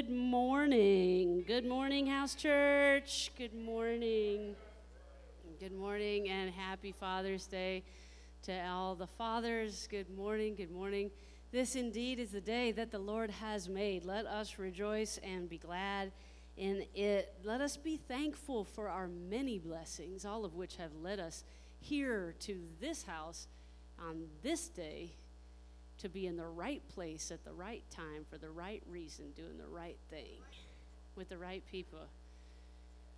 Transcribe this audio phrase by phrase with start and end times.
[0.00, 1.44] Good morning.
[1.46, 3.30] Good morning, House Church.
[3.36, 4.56] Good morning.
[5.58, 7.82] Good morning and happy Father's Day
[8.44, 9.86] to all the fathers.
[9.90, 10.54] Good morning.
[10.54, 11.10] Good morning.
[11.52, 14.06] This indeed is the day that the Lord has made.
[14.06, 16.12] Let us rejoice and be glad
[16.56, 17.34] in it.
[17.44, 21.44] Let us be thankful for our many blessings, all of which have led us
[21.78, 23.48] here to this house
[23.98, 25.12] on this day
[26.00, 29.58] to be in the right place at the right time for the right reason, doing
[29.58, 30.38] the right thing
[31.16, 32.08] with the right people.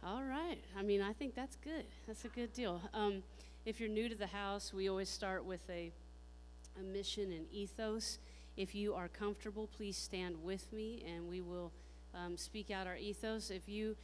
[0.04, 0.58] All right.
[0.76, 1.84] I mean, I think that's good.
[2.06, 2.80] That's a good deal.
[2.92, 3.22] Um,
[3.64, 5.92] if you're new to the house, we always start with a,
[6.78, 8.18] a mission and ethos.
[8.56, 11.70] If you are comfortable, please stand with me and we will
[12.14, 13.50] um, speak out our ethos.
[13.50, 13.96] If you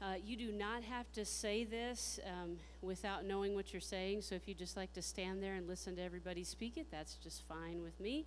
[0.00, 4.22] uh, you do not have to say this um, without knowing what you're saying.
[4.22, 7.14] So if you just like to stand there and listen to everybody speak it, that's
[7.16, 8.24] just fine with me.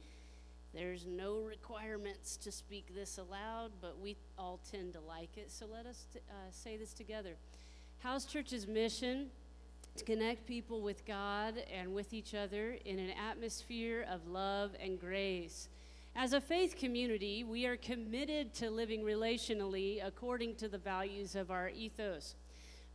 [0.74, 5.52] There's no requirements to speak this aloud, but we all tend to like it.
[5.52, 7.36] So let us t- uh, say this together.
[8.00, 9.28] House Church's mission
[9.98, 15.00] to connect people with God and with each other in an atmosphere of love and
[15.00, 15.68] grace.
[16.16, 21.50] As a faith community, we are committed to living relationally according to the values of
[21.50, 22.36] our ethos.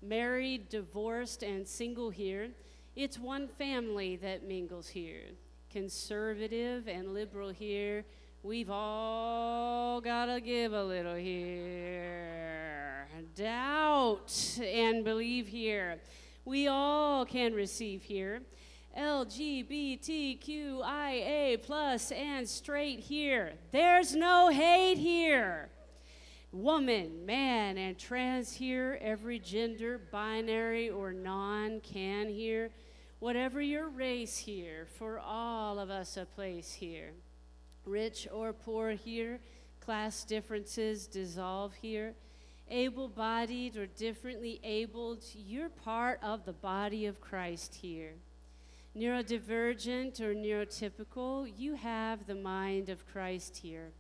[0.03, 2.51] Married, divorced, and single here,
[2.95, 5.23] it's one family that mingles here.
[5.71, 8.05] Conservative and liberal here,
[8.43, 13.09] we've all got to give a little here.
[13.35, 15.99] Doubt and believe here.
[16.45, 18.43] We all can receive here.
[18.97, 20.41] LGBTQIA
[21.63, 23.53] plus and straight here.
[23.71, 25.69] There's no hate here.
[26.51, 32.71] Woman, man, and trans here, every gender, binary or non, can here.
[33.19, 37.13] Whatever your race here, for all of us a place here.
[37.85, 39.41] Rich or poor here,
[39.81, 42.15] class differences dissolve here.
[42.71, 48.15] Able bodied or differently abled, you're part of the body of Christ here
[48.97, 53.91] neurodivergent or neurotypical, you have the mind of Christ here.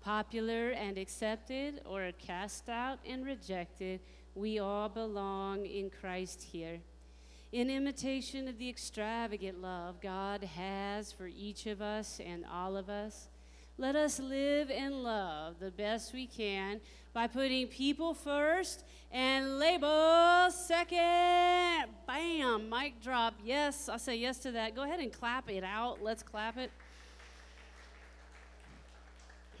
[0.00, 4.00] Popular and accepted or cast out and rejected,
[4.36, 6.78] we all belong in Christ here.
[7.50, 12.88] In imitation of the extravagant love God has for each of us and all of
[12.88, 13.28] us,
[13.78, 16.80] let us live and love the best we can
[17.12, 21.90] by putting people first and label second.
[22.06, 23.34] Bam, mic drop.
[23.44, 24.74] Yes, I say yes to that.
[24.74, 26.02] Go ahead and clap it out.
[26.02, 26.70] Let's clap it.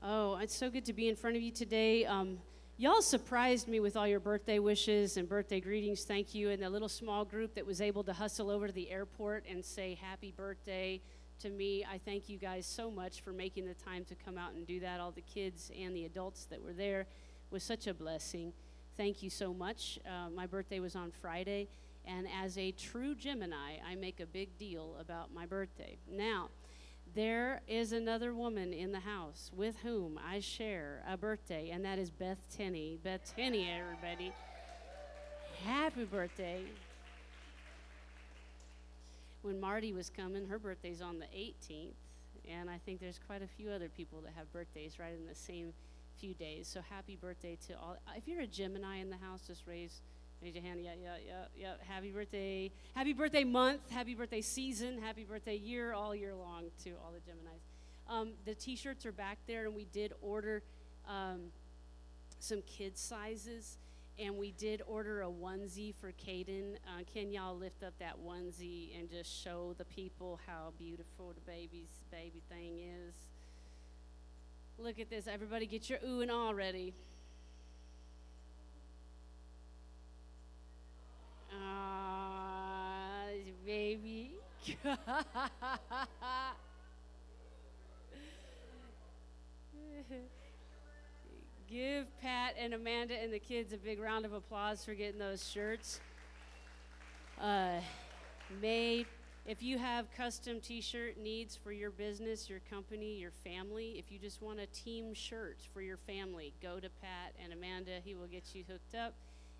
[0.00, 2.06] Oh, it's so good to be in front of you today.
[2.06, 2.38] Um,
[2.76, 6.04] y'all surprised me with all your birthday wishes and birthday greetings.
[6.04, 6.50] Thank you.
[6.50, 9.64] And the little small group that was able to hustle over to the airport and
[9.64, 11.00] say happy birthday
[11.40, 11.84] to me.
[11.90, 14.80] I thank you guys so much for making the time to come out and do
[14.80, 15.00] that.
[15.00, 17.06] All the kids and the adults that were there
[17.50, 18.52] was such a blessing.
[18.96, 19.98] Thank you so much.
[20.06, 21.68] Uh, my birthday was on Friday,
[22.04, 25.96] and as a true Gemini, I make a big deal about my birthday.
[26.10, 26.48] Now,
[27.14, 31.98] there is another woman in the house with whom I share a birthday, and that
[31.98, 32.98] is Beth Tenney.
[33.02, 34.32] Beth Tenney, everybody.
[35.64, 36.62] Happy birthday
[39.42, 41.94] when Marty was coming, her birthday's on the 18th,
[42.48, 45.34] and I think there's quite a few other people that have birthdays right in the
[45.34, 45.72] same
[46.18, 46.66] few days.
[46.66, 47.96] So happy birthday to all.
[48.16, 50.00] If you're a Gemini in the house, just raise
[50.42, 50.80] raise your hand.
[50.82, 51.72] Yeah, yeah, yeah, yeah.
[51.86, 52.70] Happy birthday.
[52.94, 53.90] Happy birthday month.
[53.90, 55.00] Happy birthday season.
[55.00, 58.12] Happy birthday year, all year long to all the Geminis.
[58.12, 60.62] Um, the T-shirts are back there, and we did order
[61.06, 61.52] um,
[62.40, 63.78] some kids sizes
[64.18, 66.74] and we did order a onesie for Caden.
[66.86, 71.50] Uh, can y'all lift up that onesie and just show the people how beautiful the
[71.50, 73.14] baby's baby thing is?
[74.76, 75.28] Look at this.
[75.28, 76.94] Everybody get your ooh and ah ready.
[81.52, 83.26] Ah,
[83.64, 84.32] baby.
[91.70, 95.46] Give Pat and Amanda and the kids a big round of applause for getting those
[95.46, 96.00] shirts
[97.38, 97.80] uh,
[98.62, 99.06] made.
[99.44, 104.10] If you have custom t shirt needs for your business, your company, your family, if
[104.10, 108.00] you just want a team shirt for your family, go to Pat and Amanda.
[108.02, 109.14] He will get you hooked up.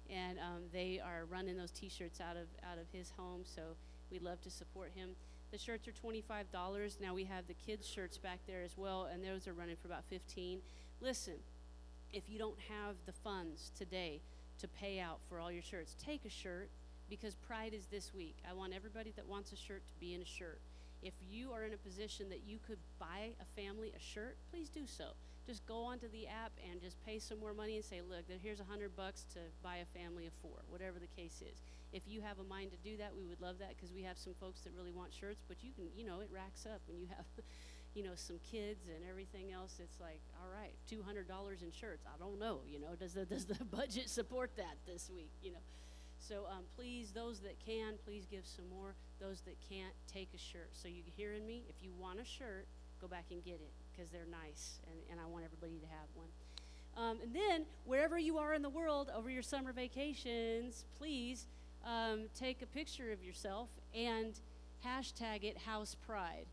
[0.08, 3.62] And um, they are running those t shirts out of, out of his home, so
[4.10, 5.10] we love to support him.
[5.50, 7.00] The shirts are $25.
[7.02, 9.88] Now we have the kids' shirts back there as well, and those are running for
[9.88, 10.60] about 15
[11.00, 11.34] Listen,
[12.12, 14.20] if you don't have the funds today
[14.60, 16.68] to pay out for all your shirts, take a shirt
[17.08, 18.36] because Pride is this week.
[18.48, 20.60] I want everybody that wants a shirt to be in a shirt.
[21.02, 24.68] If you are in a position that you could buy a family a shirt, please
[24.68, 25.14] do so.
[25.46, 28.60] just go onto the app and just pay some more money and say, look, here's
[28.60, 31.62] a hundred bucks to buy a family of four, whatever the case is.
[31.92, 34.18] If you have a mind to do that, we would love that because we have
[34.18, 37.00] some folks that really want shirts, but you can, you know, it racks up when
[37.00, 37.24] you have,
[37.98, 39.80] you know, some kids and everything else.
[39.82, 42.06] It's like, all right, two hundred dollars in shirts.
[42.06, 45.32] I don't know, you know, does the does the budget support that this week?
[45.42, 45.64] You know,
[46.20, 48.94] so um, please, those that can, please give some more.
[49.18, 50.70] Those that can't, take a shirt.
[50.70, 51.64] So you hearing me?
[51.68, 52.66] If you want a shirt,
[53.00, 56.06] go back and get it because they're nice, and, and I want everybody to have
[56.14, 56.28] one.
[56.96, 61.48] Um, and then, wherever you are in the world over your summer vacations, please
[61.84, 64.38] um, take a picture of yourself and
[64.86, 66.46] hashtag it House Pride.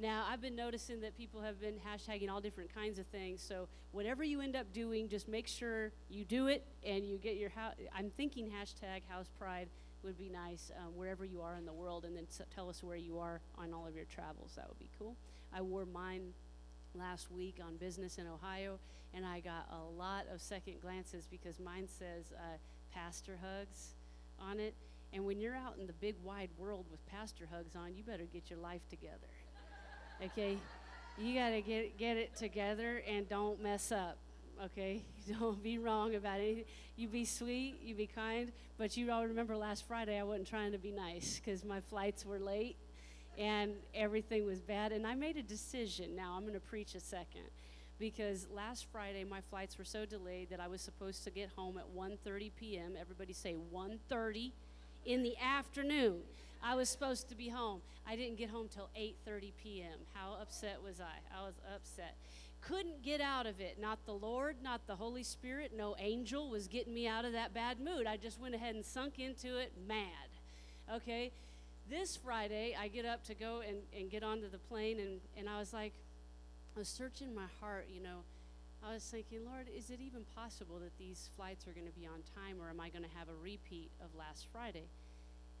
[0.00, 3.42] Now, I've been noticing that people have been hashtagging all different kinds of things.
[3.42, 7.36] So, whatever you end up doing, just make sure you do it and you get
[7.36, 7.74] your house.
[7.96, 9.68] I'm thinking hashtag House Pride
[10.04, 12.84] would be nice um, wherever you are in the world, and then t- tell us
[12.84, 14.52] where you are on all of your travels.
[14.54, 15.16] That would be cool.
[15.52, 16.32] I wore mine
[16.94, 18.78] last week on business in Ohio,
[19.14, 22.58] and I got a lot of second glances because mine says uh,
[22.94, 23.94] pastor hugs
[24.38, 24.74] on it.
[25.12, 28.26] And when you're out in the big wide world with pastor hugs on, you better
[28.32, 29.26] get your life together.
[30.24, 30.58] Okay?
[31.16, 34.18] You got to get get it together and don't mess up.
[34.64, 35.02] Okay?
[35.38, 36.64] Don't be wrong about anything.
[36.96, 40.72] You be sweet, you be kind, but you all remember last Friday I wasn't trying
[40.72, 42.76] to be nice cuz my flights were late
[43.36, 46.16] and everything was bad and I made a decision.
[46.16, 47.50] Now I'm going to preach a second
[47.98, 51.78] because last Friday my flights were so delayed that I was supposed to get home
[51.78, 52.96] at 1:30 p.m.
[52.98, 54.52] Everybody say 1:30
[55.04, 56.22] in the afternoon.
[56.62, 57.80] I was supposed to be home.
[58.06, 59.98] I didn't get home till 8:30 p.m.
[60.14, 61.36] How upset was I?
[61.36, 62.16] I was upset.
[62.60, 63.78] Couldn't get out of it.
[63.80, 67.54] Not the Lord, not the Holy Spirit, no angel was getting me out of that
[67.54, 68.06] bad mood.
[68.06, 70.28] I just went ahead and sunk into it mad.
[70.92, 71.30] Okay?
[71.88, 75.48] This Friday, I get up to go and, and get onto the plane, and, and
[75.48, 75.92] I was like,
[76.76, 78.20] I was searching my heart, you know.
[78.86, 82.06] I was thinking, Lord, is it even possible that these flights are going to be
[82.06, 84.84] on time, or am I going to have a repeat of last Friday?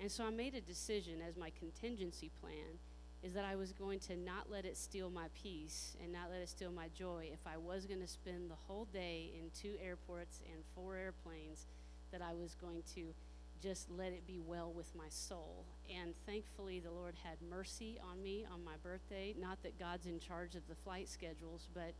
[0.00, 2.78] And so I made a decision as my contingency plan
[3.22, 6.40] is that I was going to not let it steal my peace and not let
[6.40, 7.28] it steal my joy.
[7.32, 11.66] If I was going to spend the whole day in two airports and four airplanes,
[12.12, 13.12] that I was going to
[13.60, 15.64] just let it be well with my soul.
[15.92, 19.34] And thankfully, the Lord had mercy on me on my birthday.
[19.38, 21.92] Not that God's in charge of the flight schedules, but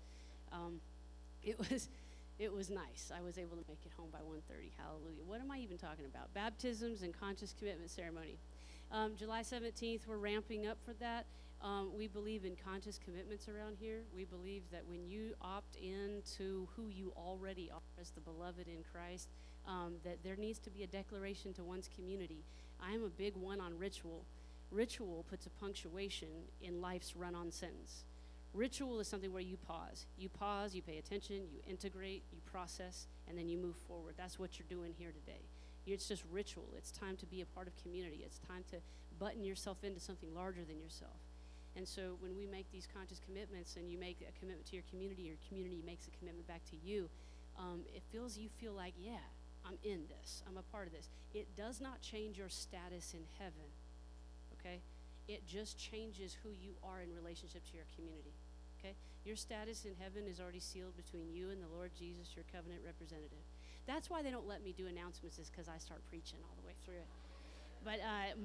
[0.52, 0.80] um,
[1.42, 1.88] it was
[2.38, 3.10] it was nice.
[3.14, 4.72] I was able to make it home by 1:30.
[4.76, 5.24] Hallelujah.
[5.24, 6.32] What am I even talking about?
[6.34, 8.38] Baptisms and conscious commitment ceremony.
[8.90, 11.26] Um, July 17th, we're ramping up for that.
[11.60, 14.04] Um, we believe in conscious commitments around here.
[14.14, 18.68] We believe that when you opt in to who you already are as the beloved
[18.68, 19.28] in Christ,
[19.66, 22.44] um, that there needs to be a declaration to one's community.
[22.80, 24.24] I am a big one on ritual.
[24.70, 26.28] Ritual puts a punctuation
[26.62, 28.04] in life's run on sentence.
[28.54, 30.06] Ritual is something where you pause.
[30.16, 34.14] You pause, you pay attention, you integrate, you process, and then you move forward.
[34.16, 35.42] That's what you're doing here today.
[35.86, 36.68] It's just ritual.
[36.76, 38.22] It's time to be a part of community.
[38.24, 38.76] It's time to
[39.18, 41.16] button yourself into something larger than yourself.
[41.76, 44.84] And so when we make these conscious commitments and you make a commitment to your
[44.90, 47.08] community, your community makes a commitment back to you,
[47.58, 49.24] um, it feels you feel like, yeah,
[49.64, 50.42] I'm in this.
[50.48, 51.08] I'm a part of this.
[51.34, 53.68] It does not change your status in heaven,
[54.58, 54.80] okay?
[55.28, 58.34] It just changes who you are in relationship to your community.
[58.78, 58.94] Okay?
[59.24, 62.80] Your status in heaven is already sealed between you and the Lord Jesus, your covenant
[62.84, 63.44] representative.
[63.86, 66.66] That's why they don't let me do announcements, is because I start preaching all the
[66.66, 67.06] way through it.
[67.84, 68.36] But uh,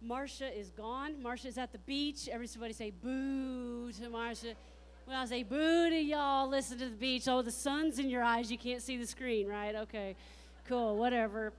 [0.00, 1.22] Marcia is gone.
[1.22, 2.28] Marcia's at the beach.
[2.30, 4.54] Everybody say boo to Marcia.
[5.06, 6.48] Well, I say boo to y'all.
[6.48, 7.28] Listen to the beach.
[7.28, 8.50] Oh, the sun's in your eyes.
[8.50, 9.74] You can't see the screen, right?
[9.74, 10.16] Okay,
[10.66, 10.96] cool.
[10.96, 11.52] Whatever.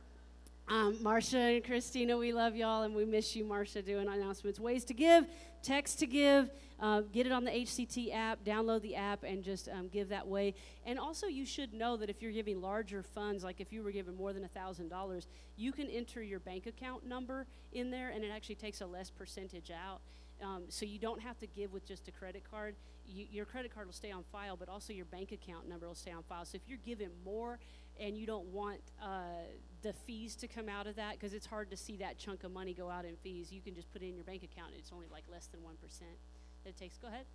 [0.67, 4.59] Um, Marcia and Christina, we love y'all and we miss you, Marcia, doing announcements.
[4.59, 5.25] Ways to give,
[5.63, 9.67] text to give, uh, get it on the HCT app, download the app, and just
[9.69, 10.53] um, give that way.
[10.85, 13.91] And also, you should know that if you're giving larger funds, like if you were
[13.91, 15.25] giving more than $1,000,
[15.57, 19.09] you can enter your bank account number in there and it actually takes a less
[19.09, 19.99] percentage out.
[20.41, 22.75] Um, so you don't have to give with just a credit card.
[23.05, 25.95] You, your credit card will stay on file, but also your bank account number will
[25.95, 26.45] stay on file.
[26.45, 27.59] So if you're giving more
[27.99, 29.41] and you don't want uh,
[29.81, 32.53] the fees to come out of that because it's hard to see that chunk of
[32.53, 33.51] money go out in fees.
[33.51, 34.71] You can just put it in your bank account.
[34.77, 36.38] It's only like less than 1% that
[36.69, 36.97] it takes.
[36.97, 37.25] Go ahead.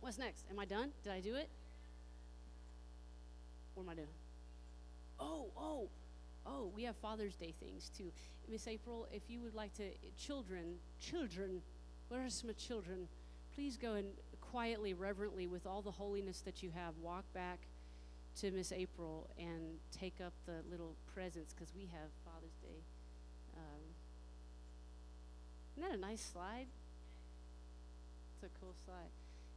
[0.00, 0.44] What's next?
[0.50, 0.90] Am I done?
[1.02, 1.48] Did I do it?
[3.74, 4.08] What am I doing?
[5.20, 5.88] Oh, oh,
[6.46, 8.10] oh, we have Father's Day things too.
[8.48, 9.84] Miss April, if you would like to,
[10.16, 11.60] children, children,
[12.08, 13.08] where are some children?
[13.54, 14.06] Please go and
[14.40, 17.58] quietly, reverently, with all the holiness that you have, walk back
[18.40, 22.82] to Miss April and take up the little presents because we have Father's Day.
[23.56, 23.82] Um,
[25.76, 26.66] isn't that a nice slide?
[28.40, 29.10] It's a cool slide.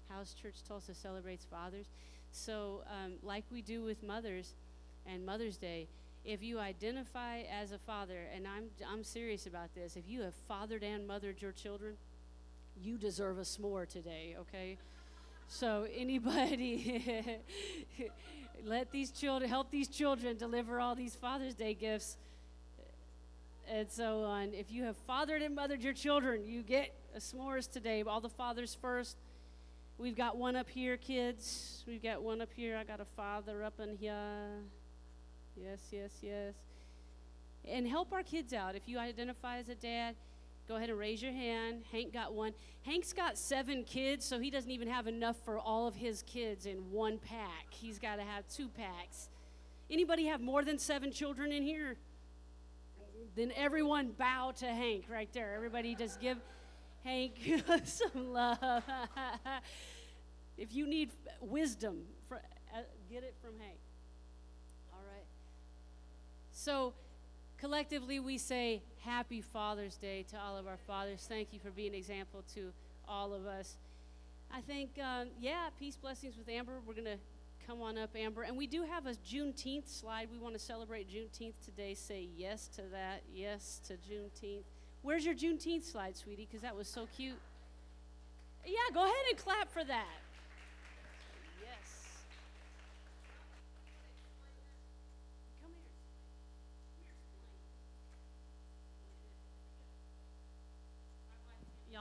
[0.10, 1.86] House Church Tulsa celebrates fathers.
[2.32, 4.56] So, um, like we do with mothers
[5.06, 5.88] and Mother's Day,
[6.26, 10.34] if you identify as a father, and I'm, I'm serious about this, if you have
[10.48, 11.94] fathered and mothered your children,
[12.76, 14.80] you deserve a s'more today, okay?
[15.48, 17.38] So, anybody,
[18.66, 22.18] let these children, help these children deliver all these Father's Day gifts
[23.72, 24.54] and so on.
[24.54, 28.04] If you have fathered and mothered your children, you get a s'mores today.
[28.06, 29.18] All the fathers first.
[29.98, 31.84] We've got one up here, kids.
[31.88, 32.76] We've got one up here.
[32.76, 34.14] I got a father up in here.
[35.56, 36.54] Yes, yes, yes.
[37.64, 38.76] And help our kids out.
[38.76, 40.16] If you identify as a dad,
[40.68, 41.84] go ahead and raise your hand.
[41.92, 42.54] Hank got one.
[42.82, 46.66] Hank's got seven kids, so he doesn't even have enough for all of his kids
[46.66, 47.68] in one pack.
[47.70, 49.30] He's got to have two packs.
[49.90, 51.96] Anybody have more than seven children in here?
[53.36, 55.54] Then everyone bow to Hank right there.
[55.56, 56.38] Everybody just give
[57.04, 57.34] Hank
[57.86, 58.58] some love.
[60.58, 62.36] if you need wisdom, uh,
[63.10, 63.80] get it from Hank.
[64.94, 65.26] All right.
[66.52, 66.94] So,
[67.58, 71.26] collectively, we say Happy Father's Day to all of our fathers.
[71.28, 72.72] Thank you for being an example to
[73.08, 73.78] all of us.
[74.54, 76.82] I think, um, yeah, peace, blessings with Amber.
[76.86, 77.18] We're going to
[77.72, 78.42] come on up, Amber.
[78.44, 80.28] And we do have a Juneteenth slide.
[80.30, 81.94] We want to celebrate Juneteenth today.
[81.94, 83.22] Say yes to that.
[83.34, 84.64] Yes to Juneteenth.
[85.04, 86.46] Where's your Juneteenth slide, sweetie?
[86.50, 87.40] Because that was so cute.
[88.66, 90.18] Yeah, go ahead and clap for that.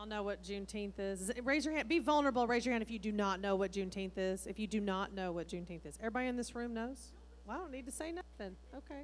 [0.00, 1.30] Y'all know what Juneteenth is.
[1.44, 1.86] Raise your hand.
[1.86, 2.46] Be vulnerable.
[2.46, 4.46] Raise your hand if you do not know what Juneteenth is.
[4.46, 5.98] If you do not know what Juneteenth is.
[6.00, 7.12] Everybody in this room knows?
[7.44, 8.56] Well, I don't need to say nothing.
[8.74, 9.02] Okay.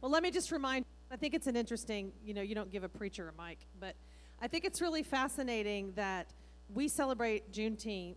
[0.00, 2.84] Well, let me just remind I think it's an interesting, you know, you don't give
[2.84, 3.96] a preacher a mic, but
[4.40, 6.32] I think it's really fascinating that
[6.72, 8.16] we celebrate Juneteenth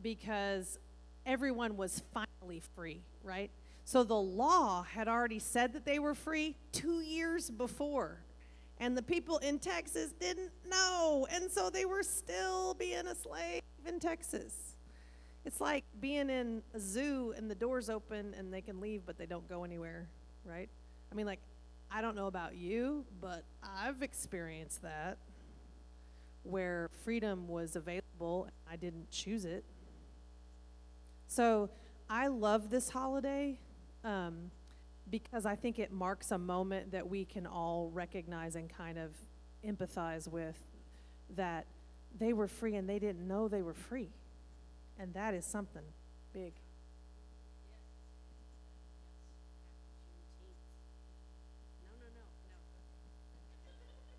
[0.00, 0.78] because
[1.26, 3.50] everyone was finally free, right?
[3.84, 8.20] So the law had already said that they were free two years before.
[8.80, 11.26] And the people in Texas didn't know.
[11.30, 14.76] And so they were still being a slave in Texas.
[15.44, 19.18] It's like being in a zoo and the doors open and they can leave, but
[19.18, 20.08] they don't go anywhere,
[20.44, 20.68] right?
[21.12, 21.40] I mean, like,
[21.90, 25.18] I don't know about you, but I've experienced that
[26.42, 29.64] where freedom was available and I didn't choose it.
[31.26, 31.70] So
[32.08, 33.58] I love this holiday
[34.02, 34.50] um,
[35.10, 39.10] because I think it marks a moment that we can all recognize and kind of
[39.64, 40.56] empathize with
[41.36, 41.66] that
[42.18, 44.10] they were free and they didn't know they were free.
[44.98, 45.82] And that is something
[46.32, 46.52] big.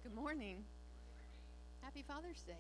[0.04, 0.64] Good morning.
[1.82, 2.54] Happy Father's Day.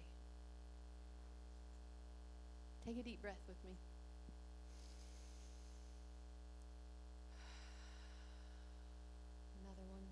[2.85, 3.71] Take a deep breath with me.
[9.63, 10.03] Another one.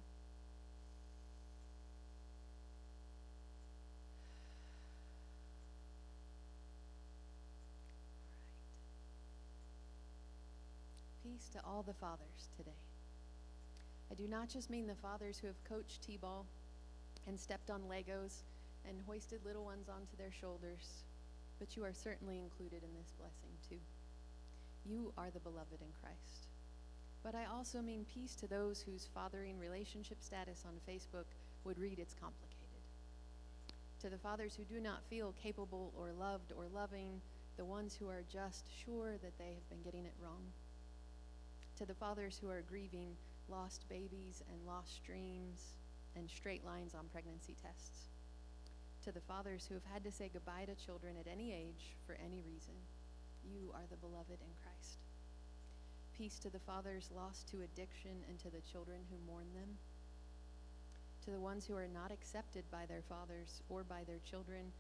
[11.44, 12.72] Peace to all the fathers today.
[14.12, 16.46] I do not just mean the fathers who have coached T ball
[17.28, 18.44] and stepped on Legos
[18.88, 21.04] and hoisted little ones onto their shoulders,
[21.60, 23.82] but you are certainly included in this blessing too.
[24.86, 26.48] You are the beloved in Christ.
[27.24, 31.28] But I also mean peace to those whose fathering relationship status on Facebook
[31.66, 32.84] would read it's complicated.
[34.02, 37.20] To the fathers who do not feel capable or loved or loving,
[37.58, 40.44] the ones who are just sure that they have been getting it wrong.
[41.78, 43.16] To the fathers who are grieving
[43.50, 45.76] lost babies and lost dreams,
[46.16, 48.10] and straight lines on pregnancy tests.
[49.04, 52.18] To the fathers who have had to say goodbye to children at any age for
[52.24, 52.76] any reason,
[53.44, 55.00] you are the beloved in Christ.
[56.16, 59.78] Peace to the fathers lost to addiction and to the children who mourn them.
[61.26, 64.72] To the ones who are not accepted by their fathers or by their children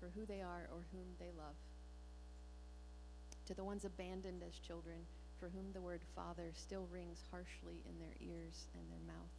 [0.00, 1.56] for who they are or whom they love.
[3.46, 5.06] To the ones abandoned as children
[5.38, 9.34] for whom the word father still rings harshly in their ears and their mouth.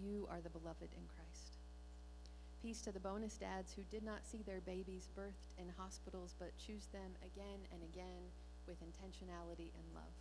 [0.00, 1.58] You are the beloved in Christ.
[2.62, 6.56] Peace to the bonus dads who did not see their babies birthed in hospitals but
[6.56, 8.30] choose them again and again
[8.66, 10.16] with intentionality and love.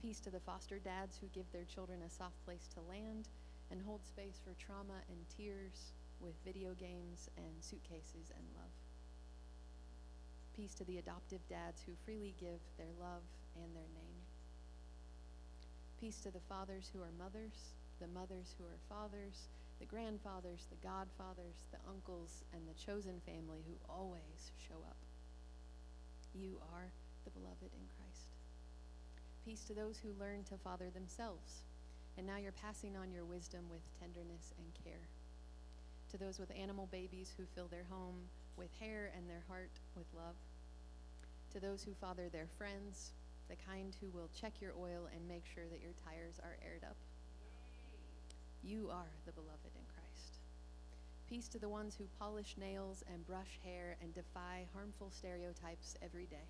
[0.00, 3.28] Peace to the foster dads who give their children a soft place to land
[3.70, 8.81] and hold space for trauma and tears with video games and suitcases and love.
[10.56, 13.22] Peace to the adoptive dads who freely give their love
[13.56, 14.20] and their name.
[16.00, 19.46] Peace to the fathers who are mothers the mothers who are fathers,
[19.78, 24.98] the grandfathers, the godfathers, the uncles, and the chosen family who always show up.
[26.34, 26.90] You are
[27.24, 28.34] the beloved in Christ.
[29.44, 31.62] Peace to those who learn to father themselves,
[32.18, 35.06] and now you're passing on your wisdom with tenderness and care.
[36.10, 38.18] To those with animal babies who fill their home
[38.56, 40.36] with hair and their heart with love.
[41.52, 43.12] To those who father their friends,
[43.48, 46.84] the kind who will check your oil and make sure that your tires are aired
[46.84, 46.96] up.
[48.62, 50.38] You are the beloved in Christ.
[51.28, 56.26] Peace to the ones who polish nails and brush hair and defy harmful stereotypes every
[56.26, 56.48] day.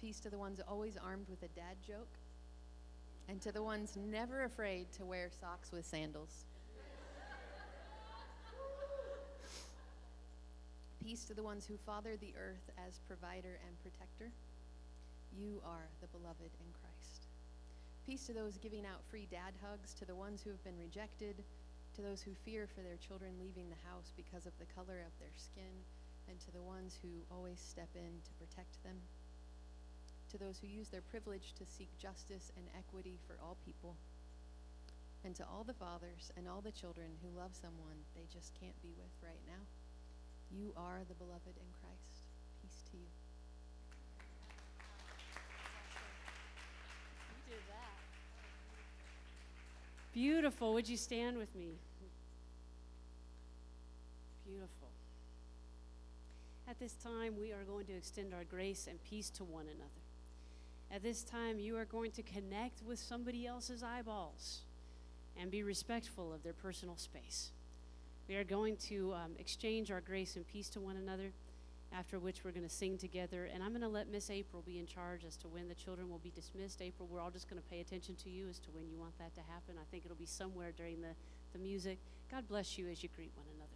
[0.00, 2.18] Peace to the ones always armed with a dad joke.
[3.28, 6.44] And to the ones never afraid to wear socks with sandals.
[11.02, 14.30] Peace to the ones who father the earth as provider and protector.
[15.34, 17.26] You are the beloved in Christ.
[18.06, 21.42] Peace to those giving out free dad hugs, to the ones who have been rejected,
[21.98, 25.10] to those who fear for their children leaving the house because of the color of
[25.18, 25.74] their skin,
[26.30, 29.02] and to the ones who always step in to protect them.
[30.30, 33.98] To those who use their privilege to seek justice and equity for all people.
[35.26, 38.78] And to all the fathers and all the children who love someone they just can't
[38.86, 39.66] be with right now.
[40.54, 42.28] You are the beloved in Christ.
[42.60, 43.06] Peace to you.
[47.30, 47.98] You did that.
[50.12, 50.74] Beautiful.
[50.74, 51.78] Would you stand with me?
[54.46, 54.88] Beautiful.
[56.68, 60.02] At this time, we are going to extend our grace and peace to one another.
[60.90, 64.60] At this time, you are going to connect with somebody else's eyeballs
[65.40, 67.50] and be respectful of their personal space.
[68.28, 71.32] We are going to um, exchange our grace and peace to one another,
[71.92, 73.48] after which we're going to sing together.
[73.52, 76.08] And I'm going to let Miss April be in charge as to when the children
[76.08, 76.80] will be dismissed.
[76.80, 79.18] April, we're all just going to pay attention to you as to when you want
[79.18, 79.74] that to happen.
[79.76, 81.14] I think it'll be somewhere during the,
[81.52, 81.98] the music.
[82.30, 83.68] God bless you as you greet one another.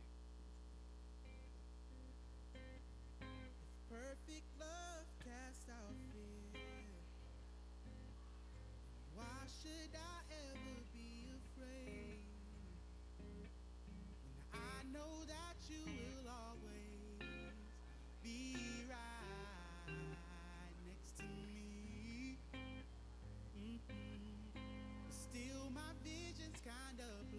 [3.91, 6.61] Perfect love casts out fear.
[9.15, 9.25] Why
[9.63, 10.06] should I
[14.97, 17.53] know that you will always
[18.23, 18.57] be
[18.89, 20.17] right
[20.87, 22.39] next to me.
[23.57, 23.81] Mhm.
[25.11, 27.36] Still, my vision's kinda blurry.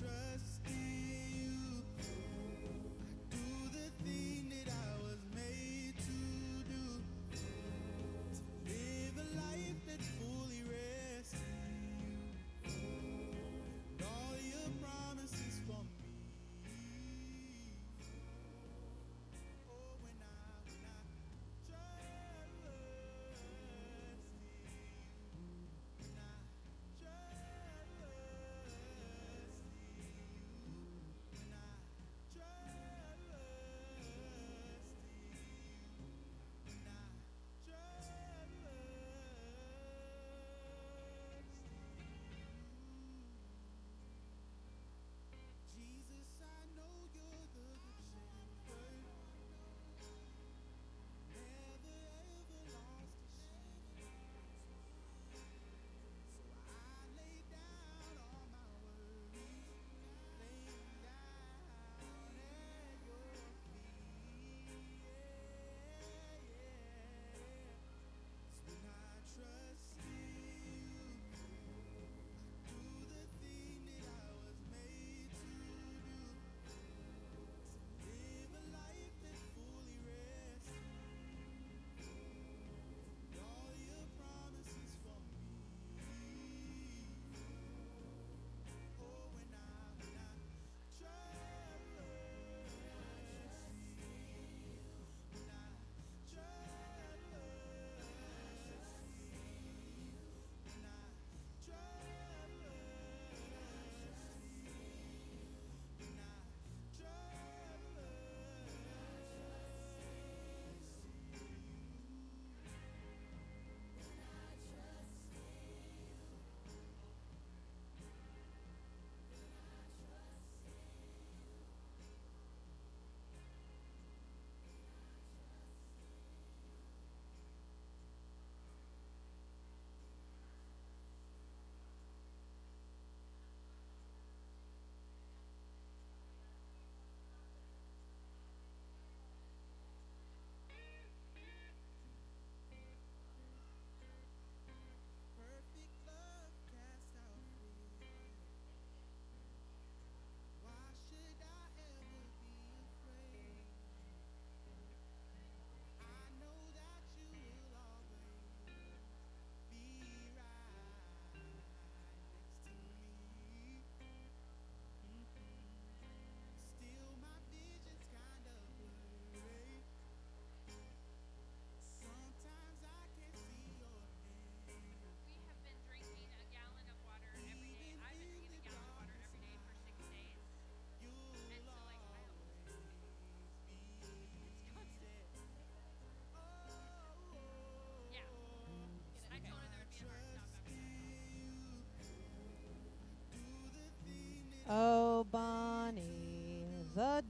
[0.00, 0.31] try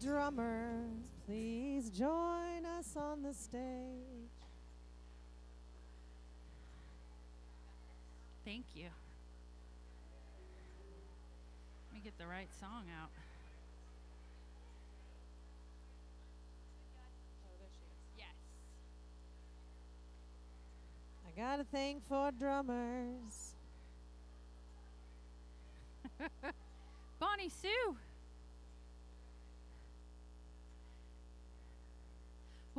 [0.03, 0.85] the drummer
[1.27, 3.59] please join us on the stage?
[8.45, 8.89] Thank you.
[11.91, 13.11] Let me get the right song out.
[18.19, 18.27] Yes.
[21.27, 23.55] I got a thing for drummers.
[27.21, 27.97] Bonnie Sue.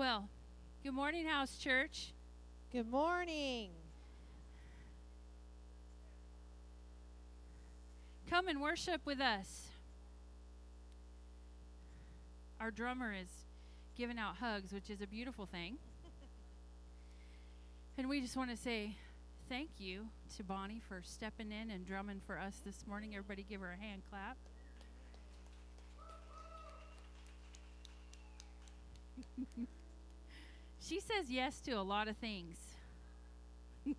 [0.04, 0.28] Well,
[0.84, 2.12] good morning, House Church.
[2.74, 3.70] Good morning.
[8.30, 9.70] Come and worship with us.
[12.60, 13.30] Our drummer is
[13.98, 15.78] giving out hugs, which is a beautiful thing.
[17.98, 18.98] and we just want to say
[19.48, 23.16] thank you to Bonnie for stepping in and drumming for us this morning.
[23.16, 24.36] Everybody give her a hand clap.
[30.86, 32.58] she says yes to a lot of things.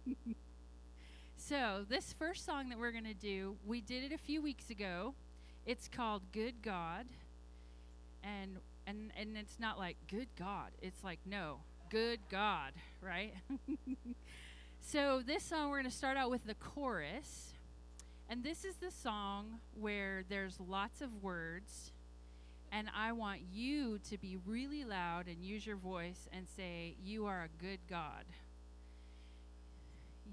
[1.36, 4.70] so, this first song that we're going to do, we did it a few weeks
[4.70, 5.14] ago.
[5.66, 7.06] It's called Good God.
[8.22, 10.70] And and and it's not like good God.
[10.82, 11.58] It's like no,
[11.90, 13.34] good God, right?
[14.80, 17.52] so, this song we're going to start out with the chorus.
[18.28, 21.92] And this is the song where there's lots of words
[22.74, 27.26] and I want you to be really loud and use your voice and say, You
[27.26, 28.24] are a good God.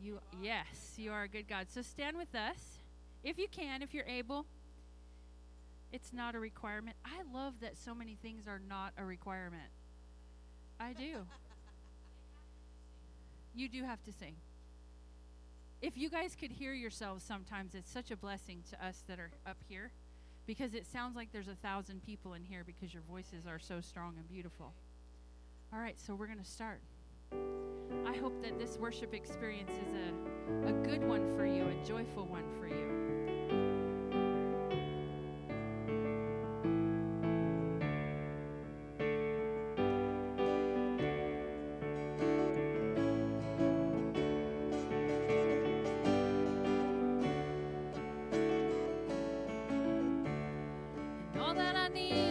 [0.01, 1.67] You, yes, you are a good God.
[1.69, 2.79] So stand with us
[3.23, 4.47] if you can, if you're able.
[5.93, 6.95] It's not a requirement.
[7.05, 9.69] I love that so many things are not a requirement.
[10.79, 11.27] I do.
[13.53, 14.33] you do have to sing.
[15.79, 19.31] If you guys could hear yourselves sometimes, it's such a blessing to us that are
[19.45, 19.91] up here
[20.51, 23.79] because it sounds like there's a thousand people in here because your voices are so
[23.79, 24.73] strong and beautiful.
[25.71, 26.81] All right, so we're going to start.
[28.05, 32.25] I hope that this worship experience is a, a good one for you, a joyful
[32.25, 33.20] one for you.
[51.83, 52.30] And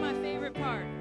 [0.00, 0.97] my favorite part.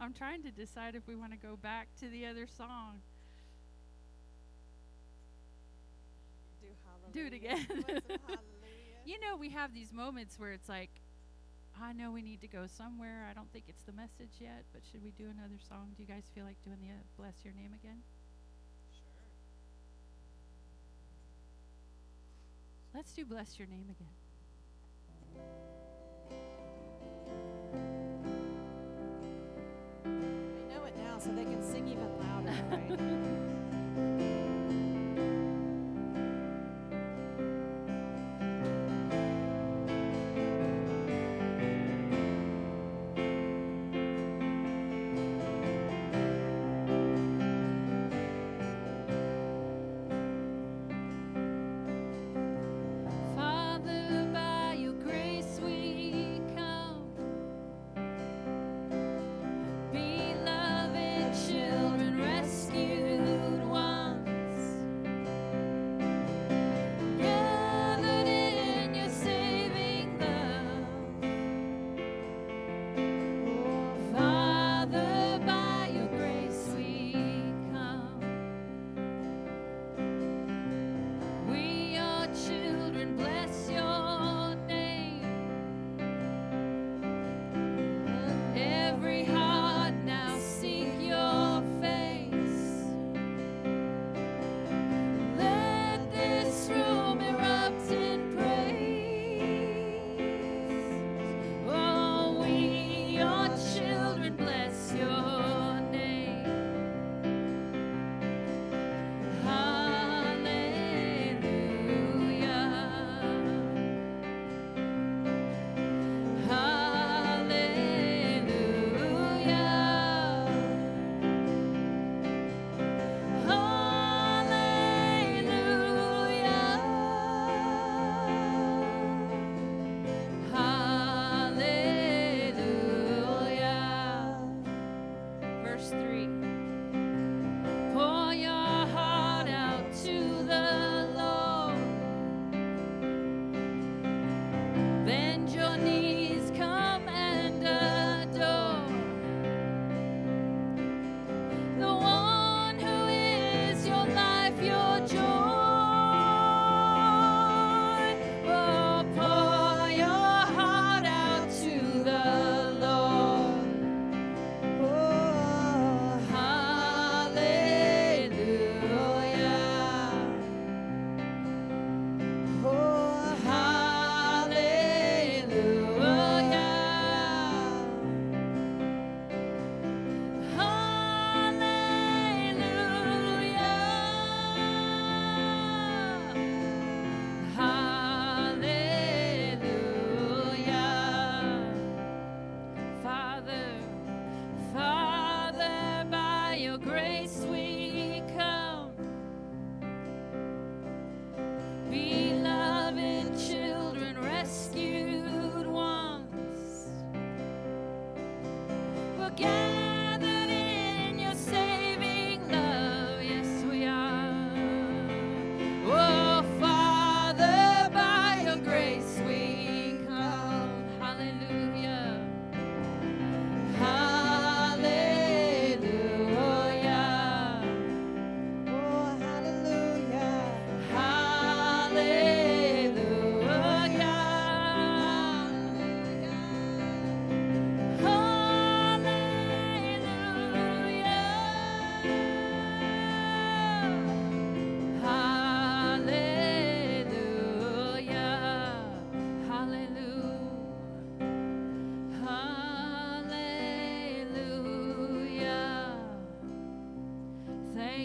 [0.00, 3.00] I'm trying to decide if we want to go back to the other song.
[7.12, 7.66] Do Do it again.
[9.06, 10.90] you know, we have these moments where it's like,
[11.80, 13.26] I know we need to go somewhere.
[13.30, 15.92] I don't think it's the message yet, but should we do another song?
[15.96, 18.02] Do you guys feel like doing the uh, Bless Your Name again?
[18.92, 19.28] Sure.
[22.94, 24.25] Let's do Bless Your Name again.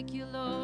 [0.02, 0.61] Thank you, Lord.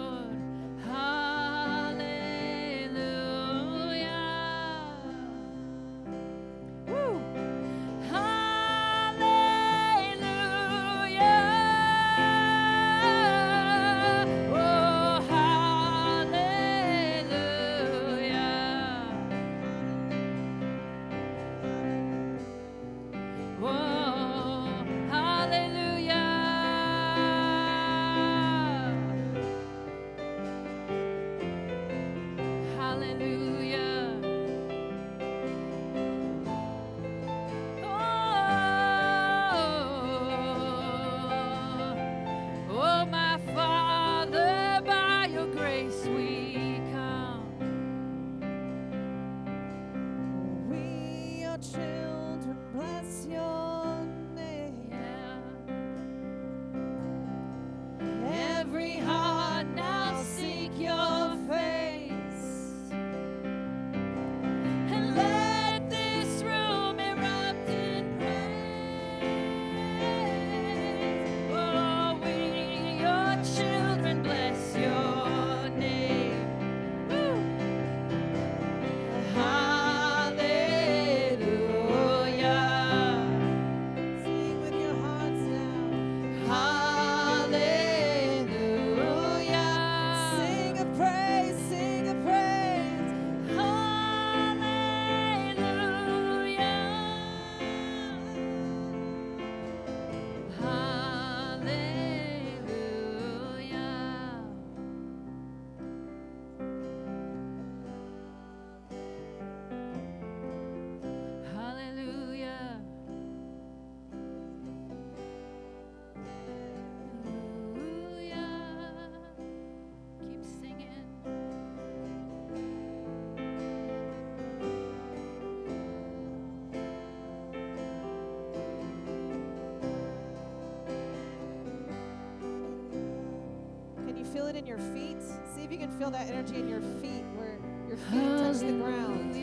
[134.79, 135.23] Your feet?
[135.55, 137.59] See if you can feel that energy in your feet where
[137.89, 139.35] your feet touch the ground.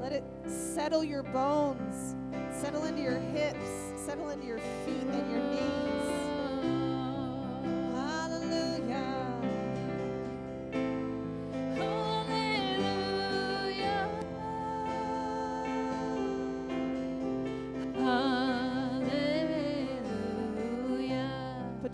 [0.00, 2.14] Let it settle your bones,
[2.52, 5.62] settle into your hips, settle into your feet and your knees.
[7.94, 8.94] Hallelujah.
[8.94, 9.25] Hallelujah.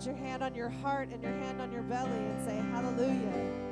[0.03, 3.62] Put your hand on your heart and your hand on your belly and say hallelujah.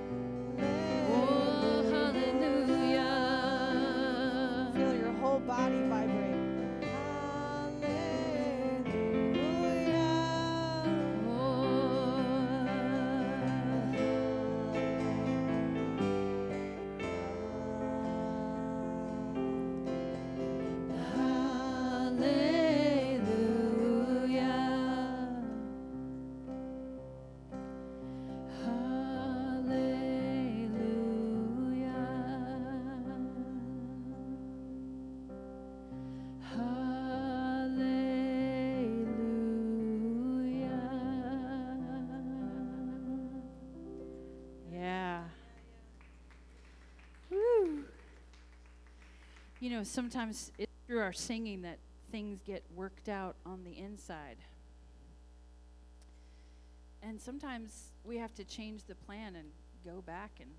[49.62, 51.78] You know, sometimes it's through our singing that
[52.12, 54.38] things get worked out on the inside.
[57.04, 59.50] And sometimes we have to change the plan and
[59.86, 60.50] go back and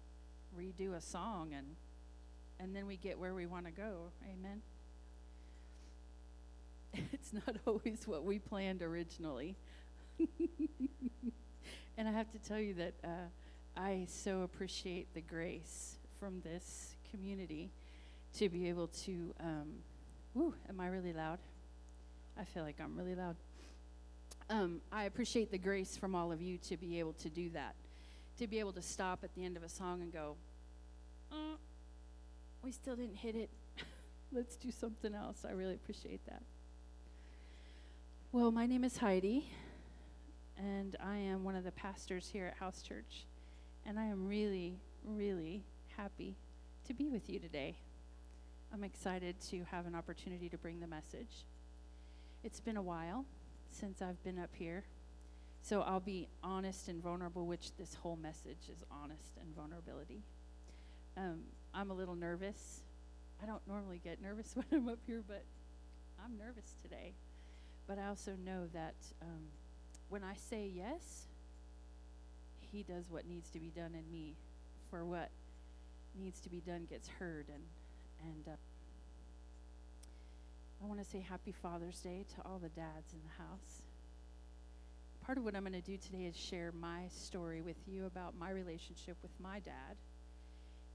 [0.57, 1.67] redo a song and
[2.61, 4.13] and then we get where we want to go.
[4.25, 4.63] Amen.
[7.13, 9.57] It's not always what we planned originally.
[11.99, 13.27] and I have to tell you that uh,
[13.77, 17.73] I so appreciate the grace from this community
[18.39, 19.35] to be able to.
[19.41, 19.69] Um,
[20.35, 21.39] woo, am I really loud?
[22.39, 23.37] I feel like I'm really loud.
[24.49, 27.75] Um, I appreciate the grace from all of you to be able to do that,
[28.39, 30.37] to be able to stop at the end of a song and go,
[31.31, 31.57] uh,
[32.63, 33.51] we still didn't hit it.
[34.33, 35.45] Let's do something else.
[35.49, 36.43] I really appreciate that.
[38.31, 39.51] Well, my name is Heidi,
[40.57, 43.27] and I am one of the pastors here at House Church,
[43.85, 45.65] and I am really, really
[45.97, 46.37] happy
[46.87, 47.77] to be with you today.
[48.75, 51.45] I'm excited to have an opportunity to bring the message.
[52.43, 53.27] It's been a while
[53.71, 54.85] since I've been up here,
[55.61, 60.23] so I'll be honest and vulnerable, which this whole message is honest and vulnerability.
[61.19, 61.41] Um,
[61.75, 62.81] I'm a little nervous.
[63.43, 65.45] I don't normally get nervous when I'm up here, but
[66.25, 67.13] I'm nervous today.
[67.87, 69.49] But I also know that um,
[70.09, 71.27] when I say yes,
[72.59, 74.35] He does what needs to be done in me,
[74.89, 75.29] for what
[76.19, 77.49] needs to be done gets heard.
[77.53, 77.65] And
[78.25, 78.57] and uh,
[80.83, 83.83] I want to say Happy Father's Day to all the dads in the house.
[85.25, 88.35] Part of what I'm going to do today is share my story with you about
[88.39, 89.97] my relationship with my dad.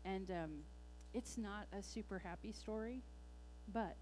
[0.03, 0.51] And um,
[1.13, 3.01] it's not a super happy story,
[3.73, 3.97] but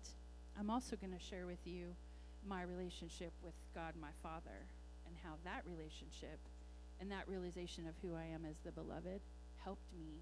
[0.59, 1.95] I'm also going to share with you
[2.47, 4.65] my relationship with God, my Father,
[5.05, 6.39] and how that relationship
[6.99, 9.21] and that realization of who I am as the beloved
[9.63, 10.21] helped me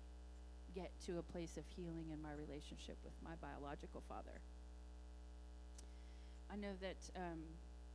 [0.76, 4.42] get to a place of healing in my relationship with my biological father.
[6.52, 7.40] I know that um,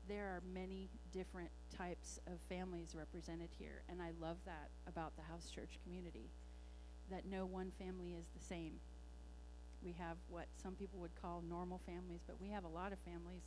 [0.08, 5.22] there are many different types of families represented here, and I love that about the
[5.22, 6.30] house church community
[7.10, 8.72] that no one family is the same.
[9.82, 12.98] We have what some people would call normal families, but we have a lot of
[13.00, 13.42] families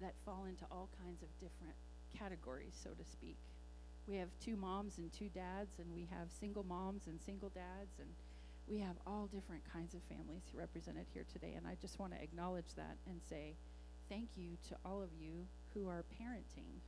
[0.00, 1.74] that fall into all kinds of different
[2.16, 3.36] categories, so to speak.
[4.06, 7.98] We have two moms and two dads, and we have single moms and single dads,
[7.98, 8.08] and
[8.68, 11.54] we have all different kinds of families represented here today.
[11.56, 13.54] And I just want to acknowledge that and say
[14.08, 16.80] thank you to all of you who are parenting,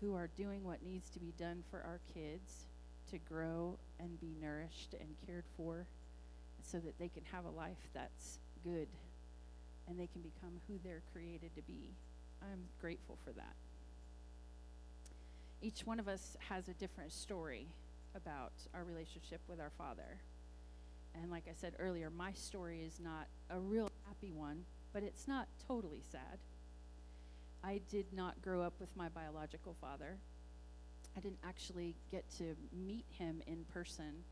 [0.00, 2.66] who are doing what needs to be done for our kids
[3.10, 5.86] to grow and be nourished and cared for
[6.62, 8.88] so that they can have a life that's good
[9.88, 11.92] and they can become who they're created to be.
[12.42, 13.56] I'm grateful for that.
[15.62, 17.66] Each one of us has a different story
[18.14, 20.18] about our relationship with our Father.
[21.14, 25.26] And like I said earlier, my story is not a real happy one, but it's
[25.28, 26.38] not totally sad.
[27.62, 30.18] I did not grow up with my biological father.
[31.16, 34.24] I didn't actually get to meet him in person